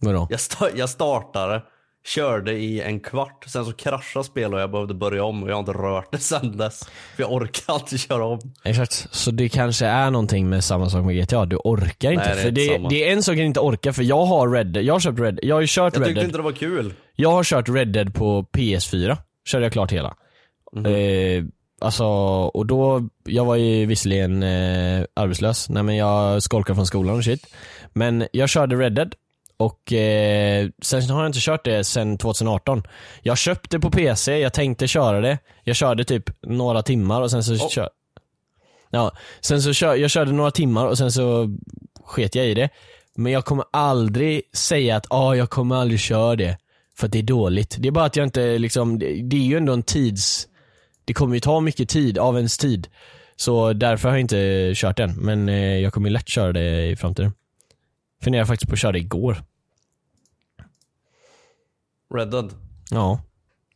[0.00, 0.26] Vadå?
[0.30, 1.62] Jag, sta- jag startade,
[2.06, 5.54] körde i en kvart, sen så kraschade spelet och jag behövde börja om och jag
[5.54, 6.84] har inte rört det sen dess.
[7.16, 8.40] För jag orkar alltid köra om.
[8.64, 12.24] Exakt, så det kanske är någonting med samma sak med GTA, du orkar inte.
[12.24, 14.24] Nej, det är för inte det, det är en sak jag inte orkar för jag
[14.24, 16.24] har Red Dead, jag har köpt Red jag har ju kört Jag Red tyckte Dead.
[16.28, 16.94] inte det var kul.
[17.16, 19.16] Jag har kört Red Dead på PS4,
[19.48, 20.14] körde jag klart hela.
[20.72, 20.86] Mhm.
[20.86, 21.44] Eh,
[21.80, 22.04] alltså,
[22.54, 27.24] och då, jag var ju visserligen eh, arbetslös, nej men jag skolkade från skolan och
[27.24, 27.46] shit.
[27.92, 29.14] Men jag körde Red Dead
[29.56, 32.82] och eh, sen har jag inte kört det sen 2018.
[33.22, 35.38] Jag köpte på PC, jag tänkte köra det.
[35.64, 37.68] Jag körde typ några timmar och sen så Oh.
[37.68, 37.88] kör...
[38.90, 41.56] Ja, sen så kör, jag körde några timmar och sen så
[42.04, 42.68] sket jag i det.
[43.14, 46.58] Men jag kommer aldrig säga att ah, jag kommer aldrig köra det.
[46.98, 47.76] För att det är dåligt.
[47.78, 50.48] Det är bara att jag inte liksom, det, det är ju ändå en tids...
[51.04, 52.88] Det kommer ju ta mycket tid av ens tid.
[53.36, 55.14] Så därför har jag inte kört den.
[55.16, 57.32] Men eh, jag kommer lätt köra det i framtiden.
[58.22, 59.42] Funderar faktiskt på att köra det igår.
[62.14, 62.54] Red Dead.
[62.90, 63.20] Ja.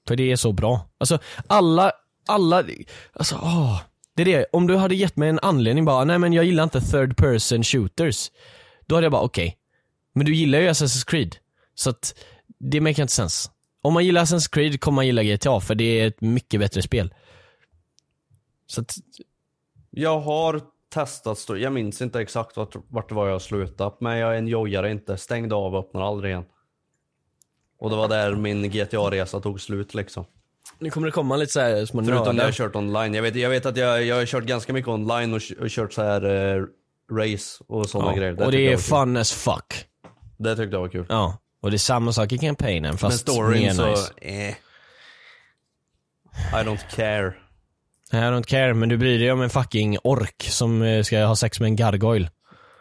[0.08, 0.88] För det är så bra.
[0.98, 1.92] Alltså alla,
[2.28, 2.64] alla,
[3.12, 3.82] alltså åh.
[4.14, 6.64] Det är det, om du hade gett mig en anledning bara, nej men jag gillar
[6.64, 8.30] inte third person shooters.
[8.86, 9.56] Då hade jag bara okej.
[10.12, 11.36] Men du gillar ju Assassin's Creed.
[11.74, 12.18] Så att
[12.58, 13.50] det make inte sens.
[13.82, 16.82] Om man gillar Assassin's Creed kommer man gilla GTA för det är ett mycket bättre
[16.82, 17.14] spel.
[18.66, 18.94] Så att,
[19.90, 24.18] Jag har testat, stå- jag minns inte exakt vart, vart det var jag slutade, men
[24.18, 26.44] jag enjoyar inte, stängde av och öppnade aldrig igen.
[27.78, 30.24] Och det var där min GTA-resa tog slut liksom.
[30.78, 33.14] nu kommer det komma lite så här små Förutom när jag har kört online.
[33.14, 35.92] Jag vet, jag vet att jag, jag har kört ganska mycket online och, och kört
[35.92, 36.24] så här
[36.56, 36.64] eh,
[37.12, 38.36] race och sådana grejer.
[38.38, 39.86] Ja, och det är fun as fuck.
[40.38, 41.06] Det tyckte jag var kul.
[41.08, 41.38] Ja.
[41.60, 44.12] Och det är samma sak i campaignen Men fast storyn mer så, nice.
[44.18, 44.54] eh.
[46.52, 47.34] I don't care.
[48.12, 51.36] I don't care, men du bryr dig om en fucking ork som eh, ska ha
[51.36, 52.30] sex med en gargoyle.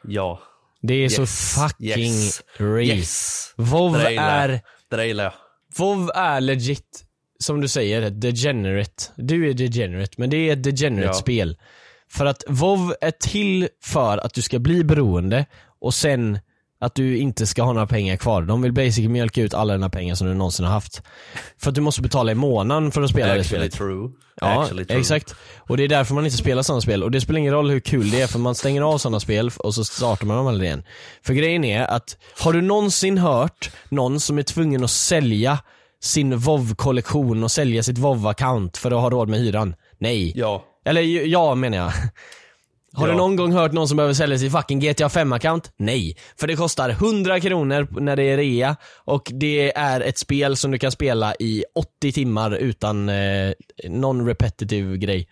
[0.08, 0.40] Ja.
[0.82, 1.16] Det är Yes.
[1.16, 1.26] så
[1.62, 2.42] fucking Yes.
[2.58, 2.98] real.
[2.98, 3.54] Yes.
[3.58, 4.48] WoW Det är,
[4.90, 5.34] Det där gillar jag.
[5.78, 7.06] WoW är legit,
[7.40, 9.04] som du säger, degenerate.
[9.16, 11.14] Du är degenerate, men det är ett degenerate Ja.
[11.14, 11.58] spel.
[12.12, 15.46] För att WoW är till för att du ska bli beroende
[15.82, 16.40] och sen
[16.82, 18.42] att du inte ska ha några pengar kvar.
[18.42, 21.02] De vill basically mjölka ut alla dina pengar som du någonsin har haft.
[21.58, 23.74] För att du måste betala i månaden för att spela det Actually spelet.
[23.74, 24.10] true.
[24.42, 25.00] Ja, Actually true.
[25.00, 25.36] exakt.
[25.58, 27.04] Och det är därför man inte spelar sådana spel.
[27.04, 29.52] Och det spelar ingen roll hur kul det är, för man stänger av sådana spel
[29.60, 30.84] och så startar man dem aldrig igen.
[31.26, 35.60] För grejen är att, har du någonsin hört någon som är tvungen att sälja
[36.02, 39.76] sin WoW-kollektion och sälja sitt WoW-account för att ha råd med hyran?
[39.98, 40.34] Nej.
[40.36, 40.66] Ja.
[40.86, 41.92] Eller ja, menar jag.
[42.94, 43.18] Har du Ja.
[43.18, 45.72] någon gång hört någon som behöver sälja sin fucking GTA 5-account?
[45.78, 46.18] Nej.
[46.40, 50.72] För det kostar 100 kronor när det är rea och det är ett spel som
[50.72, 53.54] du kan spela i 80 timmar utan eh,
[53.88, 55.28] någon repetitive grej.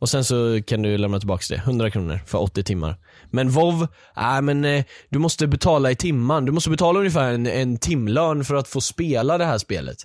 [0.00, 2.96] Och sen så kan du lämna tillbaka det, 100 kronor för 80 timmar.
[3.30, 6.44] Men WoW, nej men eh, du måste betala i timman.
[6.44, 9.96] Du måste betala ungefär en, en timlön för att få spela det här spelet.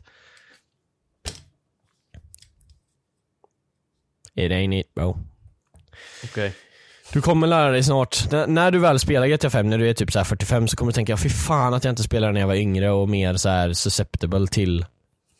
[4.35, 5.17] It ain't it bro.
[6.23, 6.53] Okej.
[7.13, 9.93] Du kommer lära dig snart, N- när du väl spelar GTA 5 när du är
[9.93, 12.39] typ så här 45 så kommer du tänka fy fan att jag inte spelade när
[12.39, 14.85] jag var yngre och mer så här susceptible till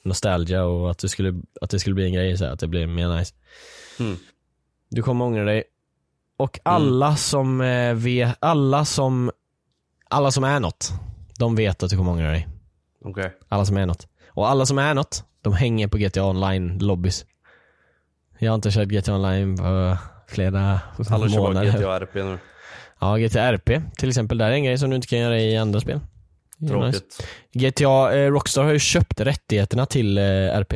[0.03, 2.67] nostalgia och att det skulle, att det skulle bli en grej så här, att det
[2.67, 3.33] blir mer nice.
[3.99, 4.17] Mm.
[4.89, 5.63] Du kommer ångra dig.
[6.37, 9.31] Och alla som eh, vet, alla som,
[10.09, 10.91] alla som är något,
[11.39, 12.47] de vet att du kommer ångra dig.
[13.05, 13.31] Okej.
[13.49, 14.07] Alla som är något.
[14.27, 17.25] Och alla som är något, de hänger på GTA online lobbys.
[18.39, 21.71] Jag har inte kört GTA online på flera Alla kör bara månader.
[21.71, 22.37] GTA RP nu.
[22.99, 24.37] Ja, GTA RP till exempel.
[24.37, 25.99] Där är en grej som du inte kan göra i andra spel.
[26.57, 26.73] Nice.
[26.73, 27.27] Tråkigt.
[27.53, 30.73] GTA, eh, Rockstar har ju köpt rättigheterna till eh, RP.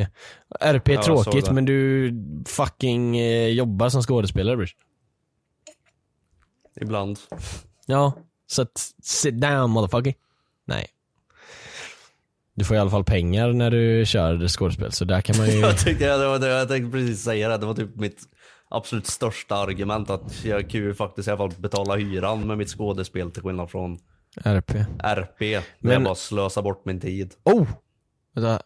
[0.60, 2.12] RP är Ja, jag tråkigt men du
[2.46, 4.74] fucking eh, jobbar som skådespelare Bruce.
[6.80, 7.18] Ibland.
[7.86, 8.12] Ja,
[8.46, 10.14] så att sit down motherfucker.
[10.64, 10.86] Nej.
[12.54, 15.60] Du får i alla fall pengar när du kör skådespel, så där kan man ju...
[16.00, 18.22] Jag var det, jag tänkte precis säga det, det var typ mitt
[18.68, 22.68] absolut största argument att jag kan ju faktiskt i alla fall betala hyran med mitt
[22.68, 23.98] skådespel till skillnad från
[24.44, 24.70] RP.
[24.98, 25.38] RP.
[25.38, 27.34] Där Men- jag bara slösar bort min tid.
[27.44, 27.68] Oh!
[28.34, 28.62] Vänta,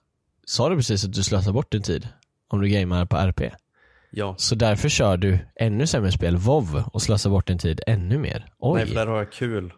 [0.46, 2.08] sa du precis att du slösar bort din tid?
[2.48, 3.40] Om du gamer på RP?
[4.10, 4.34] Ja.
[4.38, 8.46] Så därför kör du ännu sämre spel, WoW, och slösar bort din tid ännu mer?
[8.58, 8.78] Oj!
[8.78, 9.72] Nej för där har jag kul.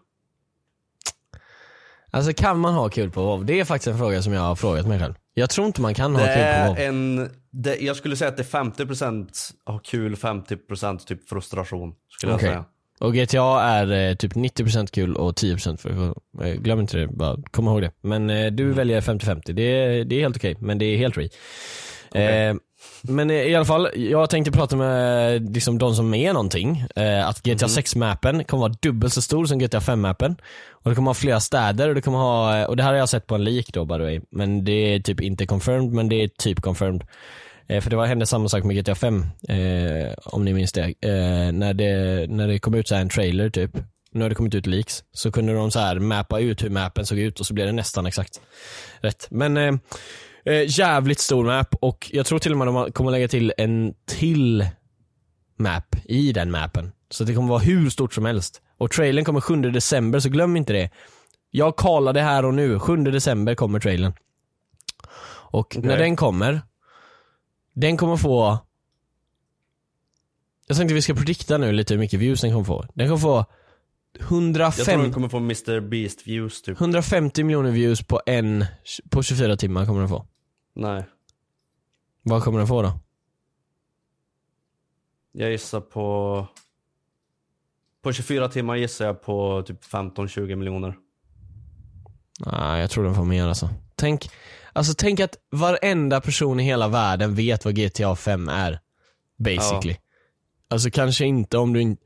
[2.14, 3.44] Alltså kan man ha kul på WoW?
[3.44, 5.14] Det är faktiskt en fråga som jag har frågat mig själv.
[5.34, 6.78] Jag tror inte man kan ha Det kul på WoW.
[6.88, 9.28] en, det, jag skulle säga att det är 50%
[9.66, 11.94] ha kul, 50% typ frustration.
[12.10, 12.48] Skulle jag Okej.
[12.48, 12.64] säga.
[13.00, 16.14] Och GTA är eh, typ 90% kul och 10% för
[16.46, 17.90] eh, Glöm inte det, bara kom ihåg det.
[18.00, 18.76] Men eh, du Mm.
[18.76, 21.30] väljer 50-50, det, är- det är helt okej, men det är helt free.
[22.14, 22.54] Eh,
[23.02, 26.84] men eh, i alla fall, jag tänkte prata med liksom, de som är någonting.
[26.96, 27.68] Eh, att GTA Mhm.
[27.68, 30.36] 6-mappen kommer vara dubbelt så stor som GTA 5-mappen.
[30.70, 32.98] Och det kommer ha flera städer och det kommer ha, eh, och det här har
[32.98, 34.20] jag sett på en leak då by the way.
[34.30, 37.04] Men det är typ inte confirmed, men det är typ confirmed.
[37.68, 40.82] Eh, för det var, hände samma sak med GTA 5, eh, om ni minns det.
[40.82, 42.26] Eh, när det.
[42.30, 43.70] När det kom ut så här en trailer typ,
[44.12, 47.06] nu har det kommit ut leaks, så kunde de så här mappa ut hur mappen
[47.06, 48.40] såg ut och så blev det nästan exakt
[49.00, 49.26] rätt.
[49.30, 49.80] Men
[50.44, 53.94] eh, jävligt stor map och jag tror till och med de kommer lägga till en
[54.06, 54.66] till
[55.58, 56.92] map i den mappen.
[57.10, 58.62] Så det kommer vara hur stort som helst.
[58.78, 60.90] Och trailern kommer 7 december, så glöm inte det.
[61.50, 64.12] Jag kallar det här och nu, 7 december kommer trailern.
[65.26, 66.62] Och när den kommer,
[67.74, 68.58] den kommer få
[70.66, 72.86] Jag tänkte vi ska predikta nu lite hur mycket views den kommer få.
[72.94, 73.44] Den kommer få
[74.18, 76.80] Jag tror 105, den kommer få Mr Beast views typ.
[76.80, 78.64] 150 miljoner views på en,
[79.10, 80.26] på 24 timmar kommer den få.
[80.74, 81.04] Nej.
[82.22, 82.92] Vad kommer den få då?
[85.32, 86.46] Jag gissar på...
[88.02, 90.96] På 24 timmar gissar jag på typ 15-20 miljoner.
[92.46, 93.68] Nej, jag tror den får mer alltså.
[93.94, 94.30] Tänk,
[94.72, 98.80] alltså tänk att varenda person i hela världen vet vad GTA 5 är.
[99.38, 99.96] Basically.
[100.70, 101.96] Alltså kanske inte om du in,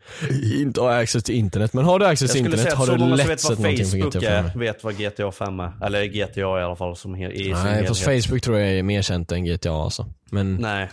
[0.55, 3.41] inte har access till internet, men har du access Jag till internet har du lätt
[3.41, 4.47] sett någonting från GTA 5.
[4.47, 5.85] är, vet vad GTA 5 är.
[5.85, 7.19] Eller GTA i alla fall som i
[7.53, 8.25] Nej, fast helhet.
[8.27, 10.07] Facebook tror jag är mer känt än GTA alltså.
[10.31, 10.89] Men Nej,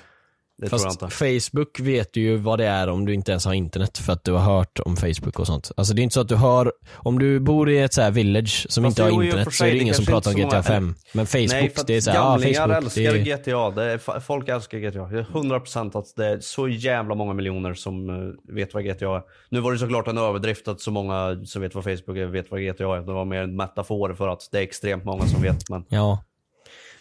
[0.58, 1.42] det tror jag Fast inte.
[1.52, 4.24] Facebook vet du ju vad det är om du inte ens har internet för att
[4.24, 5.72] du har hört om Facebook och sånt.
[5.78, 8.12] Alltså det är inte så att du hör, om du bor i ett så här
[8.12, 10.50] village som Fast inte har internet så är det det ingen som pratar om GTA
[10.50, 10.96] så många- 5.
[11.14, 13.72] Men Facebook, Nej, det är såhär, ah, Facebook, älskar det är, GTA.
[13.72, 15.06] Det är, folk älskar GTA.
[15.08, 19.16] Det är 100% att det är så jävla många miljoner som eh, vet vad GTA
[19.16, 19.22] är.
[19.50, 22.52] Nu var det såklart en överdrift att så många som vet vad Facebook är vet
[22.52, 23.02] vad GTA är.
[23.02, 25.70] Det var mer en metafor för att det är extremt många som vet.
[25.70, 26.24] Men Ja.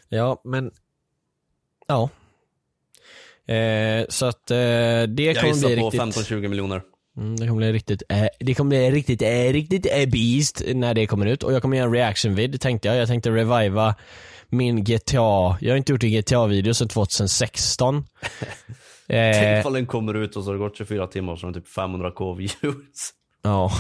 [0.09, 0.71] Ja, men,
[1.87, 2.09] ja.
[3.47, 6.83] Eh, så att eh, det jag kommer gissar bli på riktigt, 15-20 miljoner.
[7.17, 10.95] mm, det kommer bli riktigt, eh, det kommer bli riktigt, eh, riktigt eh, beast när
[10.95, 11.43] det kommer ut.
[11.43, 12.97] Och jag kommer göra en reaction vid tänkte jag.
[12.97, 13.95] Jag tänkte reviva
[14.49, 18.05] min GTA, jag har inte gjort en GTA-video sedan 2016.
[19.09, 21.53] Tänk ifall den kommer ut och så har det gått 24 timmar och så har
[21.53, 23.11] den typ 500k views.
[23.43, 23.73] Ja,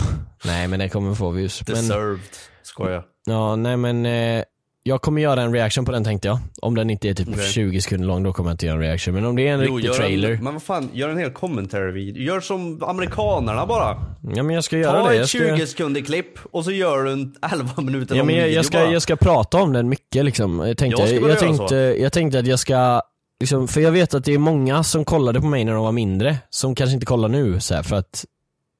[0.44, 1.62] nej men den kommer få views.
[1.66, 2.20] Men, Deserved.
[2.62, 3.04] Skojar.
[3.26, 4.44] ja, nej men eh,
[4.86, 6.38] jag kommer göra en reaction på den tänkte jag.
[6.62, 7.44] Om den inte är typ Okej.
[7.44, 9.14] 20 sekunder lång då kommer jag inte göra en reaction.
[9.14, 10.30] Men om det är en riktig gör trailer.
[10.30, 12.22] En, men vad fan, gör en hel commentary video.
[12.22, 14.04] Gör som amerikanerna bara.
[14.34, 15.14] Ja men jag ska göra Ta det.
[15.14, 18.36] ett Jag ska, 20 sekunder klipp och så gör du en 11 minuter ja, men
[18.36, 18.92] jag, jag, ska, bara.
[18.92, 20.58] jag ska prata om den mycket liksom.
[20.66, 23.02] Jag tänkte, Jag jag, tänkte, jag tänkte att jag ska
[23.40, 25.92] Liksom, för jag vet att det är många som kollade på mig när de var
[25.92, 28.24] mindre, som kanske inte kollar nu så här, för att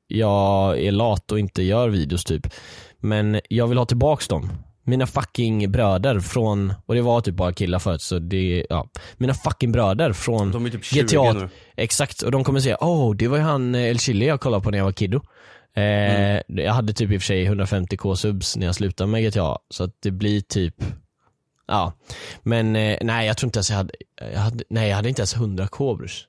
[0.07, 2.47] jag är lat och inte gör videos typ.
[3.01, 4.51] Men jag vill ha tillbaks dem.
[4.85, 8.89] Mina fucking bröder från, och det var typ bara killar förut så det, ja.
[9.17, 11.49] Mina fucking bröder från De är typ 20 GTA, nu.
[11.77, 14.41] exakt, och de kommer säga åh oh, det var ju han eh, El Chile jag
[14.41, 15.17] kollade på när jag var kiddo.
[15.77, 16.43] Eh, Mm.
[16.47, 19.85] Jag hade typ i och för sig 150k subs när jag slutade med GTA, så
[19.85, 20.75] att det blir typ
[21.67, 21.93] Ja,
[22.43, 23.95] men eh, nej jag tror inte ens jag hade,
[24.33, 26.27] jag hade nej jag hade inte ens 100k brors.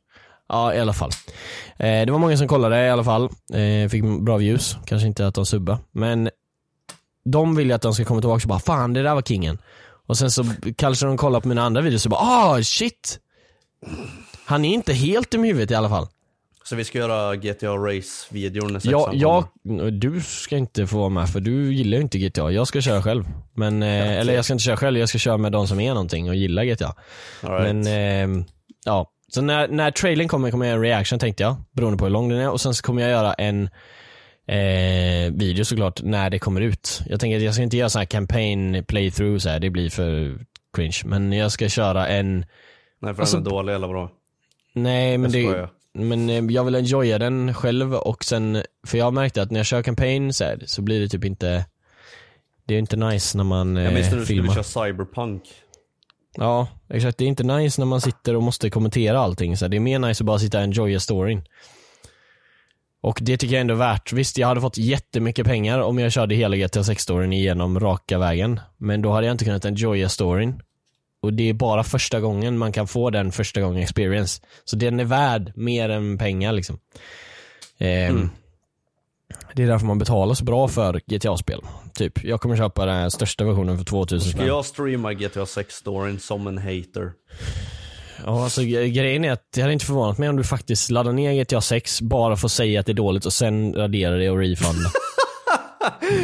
[0.49, 1.09] Ja i alla fall.
[1.77, 5.27] Eh, det var många som kollade i alla fall, eh, fick bra views, kanske inte
[5.27, 6.29] att de subba men
[7.25, 9.57] de vill ju att de ska komma tillbaka och bara fan det där var kingen.
[10.07, 10.45] Och sen så
[10.77, 13.19] kanske de kollar på mina andra videos och bara ah shit.
[14.45, 16.07] Han är inte helt dum i huvudet i alla fall.
[16.63, 19.47] Så vi ska göra GTA Race-videon när Ja, jag,
[19.93, 22.51] du ska inte få vara med för du gillar ju inte GTA.
[22.51, 23.25] Jag ska köra själv.
[23.53, 25.93] Men, eh, eller jag ska inte köra själv, jag ska köra med de som är
[25.93, 26.95] någonting och gillar GTA.
[27.41, 27.61] Right.
[27.61, 27.87] Men,
[28.37, 28.45] eh,
[28.85, 29.11] ja.
[29.27, 32.11] Så när, när trailern kommer kommer jag göra en reaction tänkte jag, beroende på hur
[32.11, 32.49] lång den är.
[32.49, 33.69] Och sen så kommer jag göra en
[34.47, 37.01] eh, video såklart när det kommer ut.
[37.09, 39.89] Jag tänker att jag ska inte göra sån här campaign playthrough så här, det blir
[39.89, 40.39] för
[40.73, 41.01] cringe.
[41.05, 42.45] Men jag ska köra en,
[42.99, 44.11] Nej för alltså- den är dålig eller bra.
[44.73, 45.69] nej men Jag det,
[46.03, 49.65] men eh, jag vill enjoya den själv och sen, för jag märkte att när jag
[49.65, 51.65] kör campaign så, här, så blir det typ inte
[52.65, 54.51] Det är inte nice när man Jag minns när eh, du filmar.
[54.53, 55.43] skulle köra cyberpunk.
[56.37, 57.17] Ja, exakt.
[57.17, 59.57] Det är inte nice när man sitter och måste kommentera allting.
[59.57, 61.43] Så det är mer nice att bara sitta och enjoya storyn.
[63.05, 64.13] Och det tycker jag ändå är värt.
[64.13, 68.59] Visst, jag hade fått jättemycket pengar om jag körde hela GTA 6-storyn igenom raka vägen.
[68.77, 70.61] Men då hade jag inte kunnat enjoya storyn.
[71.21, 74.41] Och det är bara första gången man kan få den första gången experience.
[74.63, 76.79] Så den är värd mer än pengar liksom.
[77.77, 78.29] Ehm,
[79.53, 81.61] Det är därför man betalar så bra för GTA-spel.
[81.93, 84.47] Typ, jag kommer köpa den största versionen för 2000 Ska spänn.
[84.47, 87.11] jag streama GTA 6-storyn som en hater?
[88.25, 91.11] Ja, alltså gre- grejen är att det hade inte förvånat mig om du faktiskt laddar
[91.11, 94.29] ner GTA 6 bara för att säga att det är dåligt och sen raderar det
[94.29, 94.89] och refunda.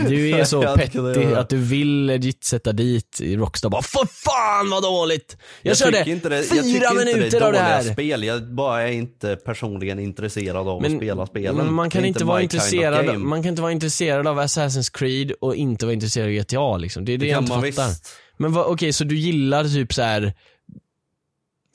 [0.08, 4.06] Du är så Jag petty att du vill legit sätta dit i Rockstar bara För
[4.06, 5.38] fan vad dåligt!
[5.62, 7.60] Jag, Jag körde tycker inte det, jag fyra tycker inte minuter det är av det
[7.60, 7.84] här.
[7.84, 11.56] spel, jag bara är inte personligen intresserad av att spela spelen.
[11.56, 14.28] men man kan är inte, vara my kind of intresserad, man kan inte vara intresserad
[14.28, 17.06] av Assassin's Creed och inte vara intresserad av GTA liksom.
[17.06, 17.66] Det är det, Det jag inte fattar.
[17.88, 18.08] visst.
[18.38, 20.34] Men okej, så du gillar typ så här.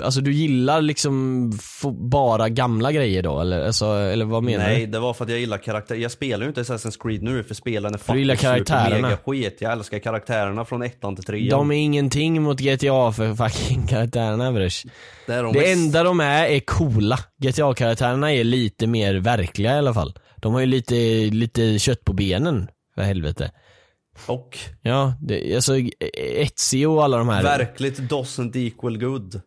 [0.04, 1.50] Alltså du gillar liksom
[2.10, 4.92] bara gamla grejer då eller, alltså, eller vad menar Nej, du?
[4.92, 5.94] det var för att jag gillar karaktär.
[5.94, 9.08] Jag spelar ju inte Assassin's Creed nu för spelen är gillar fucking super karaktärerna.
[9.08, 9.56] mega skit.
[9.60, 11.48] Jag älskar karaktärerna från ettan till trean.
[11.48, 14.86] De är ingenting mot GTA för fucking karaktärerna Brush.
[15.26, 15.72] det är de Det visst.
[15.72, 17.18] enda de är är coola.
[17.42, 20.18] GTA-karaktärerna är lite mer verkliga i alla fall.
[20.36, 20.94] De har ju lite,
[21.30, 23.50] lite kött på benen, för helvete.
[24.26, 25.72] Och Ja, det, alltså
[26.36, 27.42] Ezio och alla de här.
[27.42, 29.40] verkligt doesn't equal good.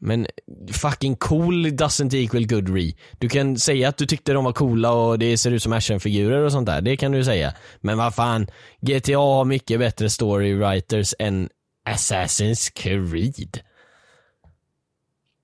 [0.00, 0.26] Men
[0.72, 2.92] fucking cool doesn't equal good re.
[3.18, 6.42] Du kan säga att du tyckte de var coola och det ser ut som actionfigurer
[6.42, 6.80] och sånt där.
[6.80, 7.54] Det kan du säga.
[7.80, 8.46] Men vad fan,
[8.80, 11.48] GTA har mycket bättre story writers än
[11.88, 13.60] Assassin's Creed.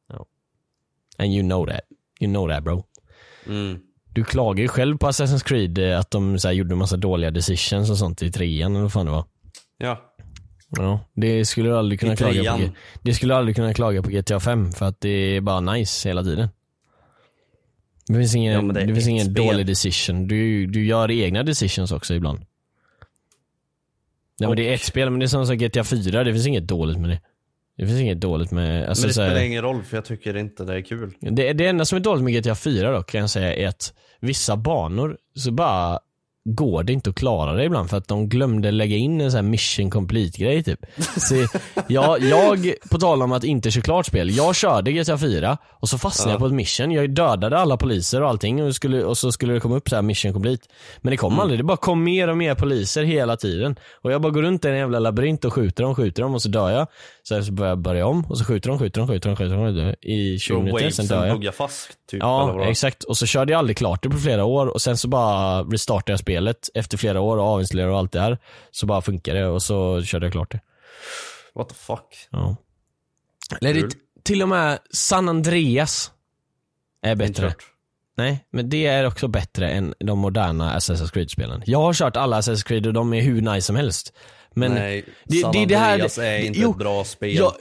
[0.09, 0.27] Ja.
[1.19, 1.81] And you know that.
[2.21, 2.85] You know that bro.
[3.47, 3.79] Mm.
[4.13, 7.91] Du klagar ju själv på Assassin's Creed eh, att de så gjorde massa dåliga decisions
[7.91, 9.25] och sånt i trean eller vad fan det var.
[9.79, 10.16] Ja.
[10.71, 12.63] Ja, det skulle du aldrig kunna klaga på.
[13.03, 16.09] Det skulle du aldrig kunna klaga på GTA 5 för att det är bara nice
[16.09, 16.49] hela tiden.
[18.09, 19.47] Det finns ingen, Ja, det det finns ingen spel.
[19.47, 20.29] dålig decision.
[20.29, 22.39] Du, du gör egna decisions också ibland.
[24.39, 26.47] Nej men det är ett spel, men det är som som GTA 4, det finns
[26.47, 27.21] inget dåligt med det.
[27.77, 30.05] Det finns inget dåligt med, alltså Men det så här- spelar ingen roll för jag
[30.05, 31.15] tycker inte det är kul.
[31.21, 33.95] det, det enda som är dåligt med GTA 4 dock kan jag säga är att
[34.21, 36.01] vissa banor så bara
[36.55, 39.37] går det inte att klara det ibland för att de glömde lägga in en sån
[39.37, 40.81] här mission complete grej typ.
[41.17, 41.35] Så
[41.89, 45.89] jag, jag, på tal om att inte köra klart spel, jag körde GTA 4 och
[45.89, 49.19] så fastnade jag på ett mission, jag dödade alla poliser och allting och, skulle, och
[49.19, 50.69] så skulle det komma upp så här mission complete.
[50.99, 53.77] Men det kom aldrig, det bara kom mer och mer poliser hela tiden.
[54.03, 56.43] Och jag bara går runt i en jävla labyrint och skjuter dem, skjuter dem och
[56.43, 56.87] så dör jag.
[57.29, 59.57] Sen så börjar jag börja om och så skjuter de, skjuter de, skjuter de, skjuter
[59.57, 61.55] de, skjuter de i 20 Så minuter, sen dör jag.
[61.55, 62.21] fast typ.
[62.23, 63.05] Ja, exakt.
[63.05, 66.13] Och så körde jag aldrig klart det på flera år och sen så bara restartade
[66.13, 68.39] jag spelet efter flera år och avinstallerade och allt det här.
[68.71, 70.61] Så bara funkade det och så körde jag klart det.
[71.55, 72.29] What the fuck?
[72.31, 72.57] Ja.
[73.61, 73.89] Eller det,
[74.23, 76.11] till och med San Andreas
[77.03, 77.55] är bättre.
[78.17, 81.63] Nej, men det är också bättre än de moderna Assassin's Creed-spelen.
[81.67, 84.13] Jag har kört alla Assassin's Creed och de är hur nice som helst.
[84.59, 87.35] Men Nej, det- San det det här- Andreas är inte Jo, ett bra spel.
[87.37, 87.53] Jag,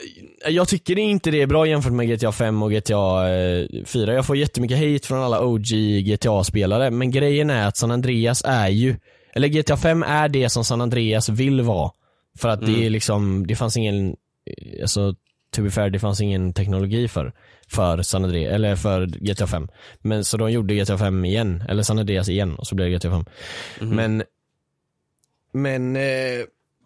[0.48, 4.14] jag tycker inte det är bra jämfört med GTA 5 och GTA eh, 4.
[4.14, 5.66] Jag får jättemycket hate från alla OG
[6.04, 8.96] GTA-spelare, men grejen är att San Andreas är ju,
[9.34, 11.90] eller GTA 5 är det som San Andreas vill vara.
[12.38, 14.08] För att det är liksom, det fanns ingen,
[14.46, 15.14] eh, alltså
[15.50, 17.32] to be fair, det fanns ingen teknologi för,
[17.68, 19.68] för San Andreas, eller för GTA 5.
[20.00, 22.96] Men så de gjorde GTA 5 igen, eller San Andreas igen och så blev det
[22.96, 23.24] GTA 5.
[23.80, 24.22] Men,
[25.52, 26.02] men eh,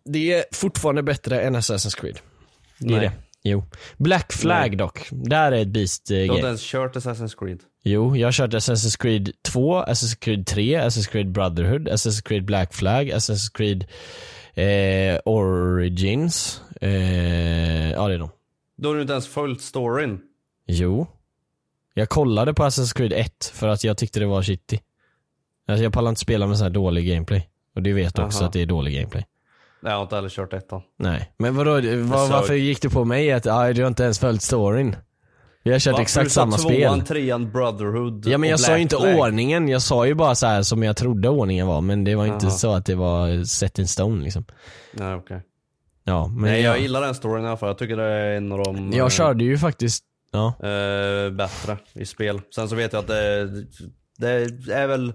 [0.04, 2.18] det är fortfarande bättre än Assassin's Creed.
[2.78, 3.00] Det är Nej.
[3.00, 3.12] det.
[3.42, 3.64] Jo.
[3.96, 5.08] Black Flag dock.
[5.10, 7.60] Där är ett beast eh, Du har inte ens kört Assassin's Creed.
[7.82, 12.44] Jo, jag har kört Assassin's Creed 2, Assassin's Creed 3, Assassin's Creed Brotherhood, Assassin's Creed
[12.44, 13.86] Black Flag, Assassin's Creed
[14.54, 16.60] eh, Origins.
[16.80, 18.30] Eh, ja, det är de.
[18.76, 20.20] Då har du inte ens följt storyn.
[20.66, 21.06] Jo.
[21.94, 24.78] Jag kollade på Assassin's Creed 1 för att jag tyckte det var shitty.
[25.68, 27.48] Alltså jag pallar inte spela med så här dålig gameplay.
[27.74, 28.46] Och du vet också Aha.
[28.46, 29.24] att det är dålig gameplay.
[29.82, 30.82] Nej, jag har inte heller kört ettan.
[30.98, 34.18] Nej, men vadå, var, varför gick du på mig att ah, du har inte ens
[34.18, 34.96] följt storyn?
[35.62, 36.02] Vi har kört Va?
[36.02, 37.06] exakt samma tvåan, spel.
[37.06, 39.18] trean, Brotherhood Ja men jag sa Black ju inte Flag.
[39.18, 42.26] ordningen, jag sa ju bara så här som jag trodde ordningen var men det var
[42.26, 42.56] inte Aha.
[42.56, 44.44] så att det var set in stone liksom.
[44.92, 45.42] Nej okej.
[46.04, 47.68] Ja, men Nej jag jag, gillar den storyn i alla fall.
[47.68, 50.46] Jag tycker det är en av de jag eh, körde ju faktiskt, ja.
[50.46, 52.40] eh, bättre i spel.
[52.54, 53.48] Sen så vet jag att det,
[54.18, 54.30] det
[54.72, 55.12] är väl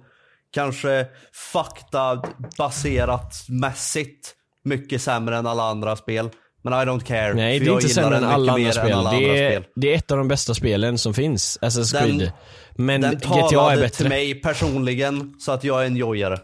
[0.52, 1.08] kanske
[1.54, 4.36] faktabaserat mässigt
[4.66, 6.30] mycket sämre än alla andra spel.
[6.64, 7.34] Men I don't care.
[7.34, 8.94] Nej det är inte sämre än alla andra spel.
[8.94, 9.66] alla det, andra är, spel.
[9.76, 12.32] det är ett av de bästa spelen som finns, Assassin's Den- Creed.
[12.76, 13.90] Men Den GTA är bättre.
[13.90, 16.40] till mig personligen så att jag enjoyar det.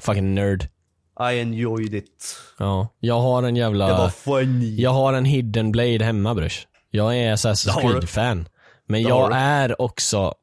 [0.00, 0.68] Fucking nerd.
[1.32, 2.36] I enjoyed it.
[2.58, 3.86] Ja, jag har en jävla...
[3.86, 4.80] Det var funny.
[4.80, 6.66] Jag har en hidden blade hemma brors.
[6.90, 7.80] Jag är Assassin's.
[7.80, 8.48] Creed-fan.
[8.88, 10.34] Men jag är också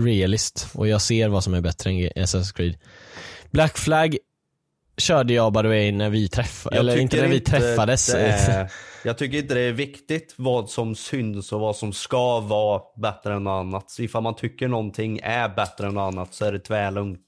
[0.00, 2.78] realist och jag ser vad som är bättre än Assassin's Creed.
[3.50, 4.16] Black Flag
[5.00, 8.14] körde jag by the way när vi träffades, eller inte när vi träffades.
[8.14, 8.70] är-
[9.04, 13.34] jag tycker inte det är viktigt vad som syns och vad som ska vara bättre
[13.34, 13.90] än något annat.
[13.90, 17.20] Så ifall man tycker någonting är bättre än något annat så är det tvärlugnt.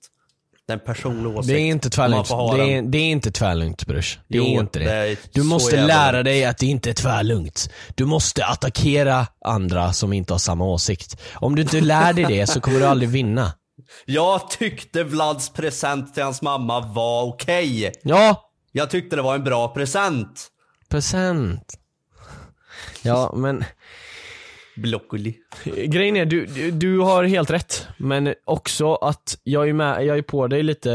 [0.67, 1.49] Det är en personlig åsikt.
[1.55, 2.29] Det är inte tvärlugnt.
[2.29, 4.19] Det är, det är inte tvärlugnt brors.
[4.29, 4.85] Det Jo, är inte det.
[4.85, 6.25] det är du måste lära lugnt.
[6.25, 7.71] dig att det inte är tvärlugnt.
[7.95, 11.21] Du måste attackera andra som inte har samma åsikt.
[11.35, 13.53] Om du inte lär dig det så kommer du aldrig vinna.
[14.05, 17.93] Jag tyckte Vlads present till hans mamma var okej.
[18.03, 20.49] Ja, Jag tyckte det var en bra present.
[20.89, 21.75] present.
[23.03, 23.65] Ja, men
[24.77, 25.35] Broccoli.
[25.87, 27.87] grejen är, du, du, du har helt rätt.
[27.99, 30.89] Men också att jag är, med, jag är på dig lite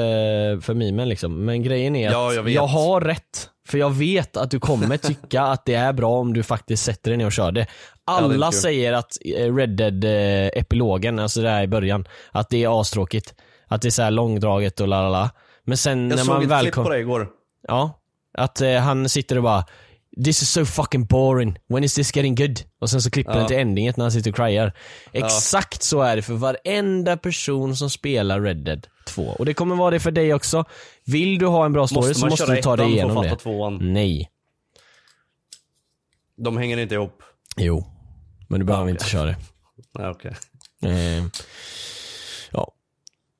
[0.61, 1.45] för mimen liksom.
[1.45, 2.59] Men grejen är att Ja, jag vet.
[2.59, 3.49] har rätt.
[3.67, 7.11] För jag vet att du kommer tycka att det är bra om du faktiskt sätter
[7.11, 7.67] dig ner och kör det.
[8.05, 8.57] Alla vet du.
[8.57, 13.33] säger att eh, Red Dead-epilogen, alltså det här i början, att det är astråkigt.
[13.67, 15.29] Att det är så här långdraget och la la la.
[15.63, 16.83] Men sen Jag när såg man ett väl klipp kom...
[16.83, 17.29] på det igår.
[17.67, 17.99] Ja.
[18.33, 19.65] Att eh, han sitter och bara
[20.23, 22.61] This is so fucking boring, when is this getting good?
[22.81, 23.37] Och sen så klipper Ja.
[23.37, 24.73] den till endinget när han sitter och cryar.
[25.11, 29.23] Exakt så är det för varenda person som spelar Red Dead 2.
[29.23, 30.65] Och det kommer vara det för dig också.
[31.05, 33.35] Vill du ha en bra story Måste så måste du ta dig igenom det.
[33.35, 33.93] tvåan?
[33.93, 34.29] Nej.
[36.37, 37.23] De hänger inte ihop.
[37.57, 37.85] Jo.
[38.49, 39.35] Men du behöver Ja, inte köra det.
[39.99, 40.35] Nej, okej.
[40.83, 41.23] Eh, ja.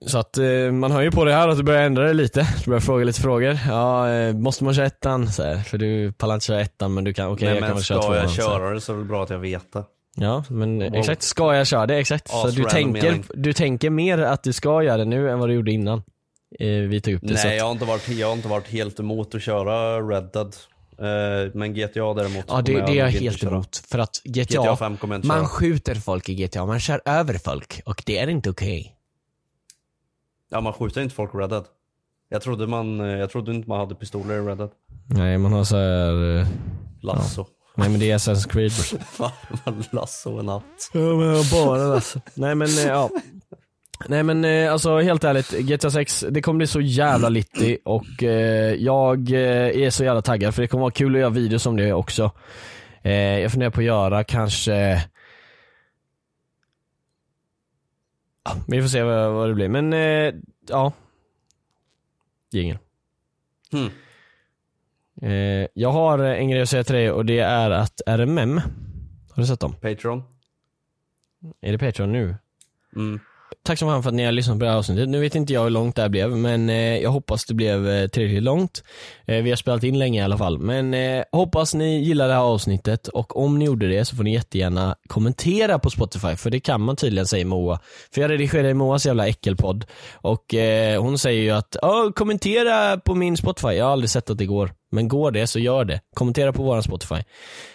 [0.06, 2.48] Så att eh, man hör ju på det här att du börjar ändra det lite.
[2.64, 3.60] Du börjar fråga lite frågor.
[3.68, 5.28] Ja, eh, måste man köra ettan?
[5.32, 7.76] Så här, för du pallar inte köra ettan men du kan, okej Nej, jag kan
[7.76, 8.22] väl köra ska tvåan.
[8.22, 8.58] jag så här.
[8.60, 9.84] köra det så är det bra att jag vet det.
[10.20, 10.96] Ja, men Wow.
[10.96, 11.22] exakt.
[11.22, 11.96] Ska jag köra det?
[11.98, 12.30] Exakt.
[12.30, 13.24] Så du tänker, mening.
[13.34, 16.04] du tänker mer att du ska göra det nu än vad du gjorde innan.
[16.60, 17.38] Eh, vi tog upp det.
[17.38, 20.02] så Nej, att, jag har, inte varit, jag har inte varit helt emot att köra
[20.02, 20.56] Red Dead.
[21.00, 23.52] Eh, men GTA däremot ja, det, det är jag helt köra.
[23.52, 23.82] emot.
[23.92, 27.02] För att GTA, GTA 5 kommer jag inte man skjuter folk i GTA, man kör
[27.06, 28.94] över folk och det är inte okej.
[30.50, 31.66] Ja, man skjuter inte folk i Red Dead.
[32.30, 34.70] Jag trodde, man, eh, jag trodde inte man hade pistoler i Red Dead.
[35.10, 36.40] Nej, man har så här.
[36.40, 36.48] eh,
[37.02, 37.46] Lasso.
[37.76, 38.72] Nej men det är Assassin's Creed.
[39.12, 39.32] Fan,
[39.66, 40.64] man lasso en natt.
[40.94, 42.20] Ja men jag bara alltså.
[42.34, 43.10] Nej men eh, ja.
[44.08, 48.24] Nej men eh, alltså helt ärligt, GTA 6, det kommer bli så jävla litty och
[48.24, 51.66] eh, jag eh, är så jävla taggad för det kommer vara kul att göra videos
[51.66, 52.32] om det också.
[53.02, 55.04] Eh, jag funderar på att göra kanske
[58.48, 60.34] Ja, Vi får se vad, vad det blir men eh,
[60.68, 60.94] ja.
[62.52, 62.78] Jingel.
[63.72, 63.90] Hmm.
[65.22, 68.58] Eh, jag har en grej att säga till dig och det är att RMM,
[69.32, 69.74] har du sett dem?
[69.74, 70.24] Patreon.
[71.62, 72.36] Är det Patreon nu?
[72.96, 73.20] Mm.
[73.68, 75.10] Tack så mycket för att ni har lyssnat på det här avsnittet.
[75.10, 77.90] Nu vet inte jag hur långt det här blev, men eh, jag hoppas det blev
[77.90, 78.84] eh, tillräckligt långt.
[79.26, 82.34] Eh, vi har spelat in länge i alla fall, men eh, hoppas ni gillar det
[82.34, 86.50] här avsnittet och om ni gjorde det så får ni jättegärna kommentera på Spotify, för
[86.50, 87.80] det kan man tydligen säger Moa.
[88.14, 92.98] För jag redigerade i Moas jävla äckelpodd och eh, hon säger ju att "Ja, kommentera
[92.98, 93.68] på min Spotify.
[93.74, 96.02] Jag har aldrig sett att det går, men går det så gör det.
[96.16, 97.24] Kommentera på våran Spotify.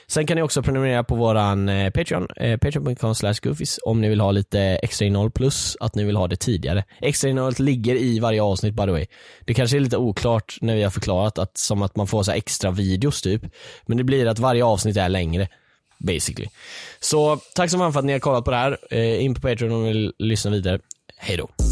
[0.06, 4.08] Sen kan ni också prenumerera på våran eh, Patreon, eh, patreon.com slash goofies om ni
[4.08, 6.84] vill ha lite extra innehåll plus att ni vill ha det tidigare.
[7.00, 9.06] Extra innehållet ligger i varje avsnitt by the way.
[9.44, 12.30] Det kanske är lite oklart när vi har förklarat att som att man får så
[12.30, 13.42] här extra videos typ.
[13.86, 15.48] Men det blir att varje avsnitt är längre.
[15.98, 16.48] Basically.
[17.00, 18.78] Så tack så mycket för att ni har kollat på det här.
[18.90, 20.78] Eh, in på Patreon om ni vill lyssna vidare.
[21.16, 21.71] Hej då.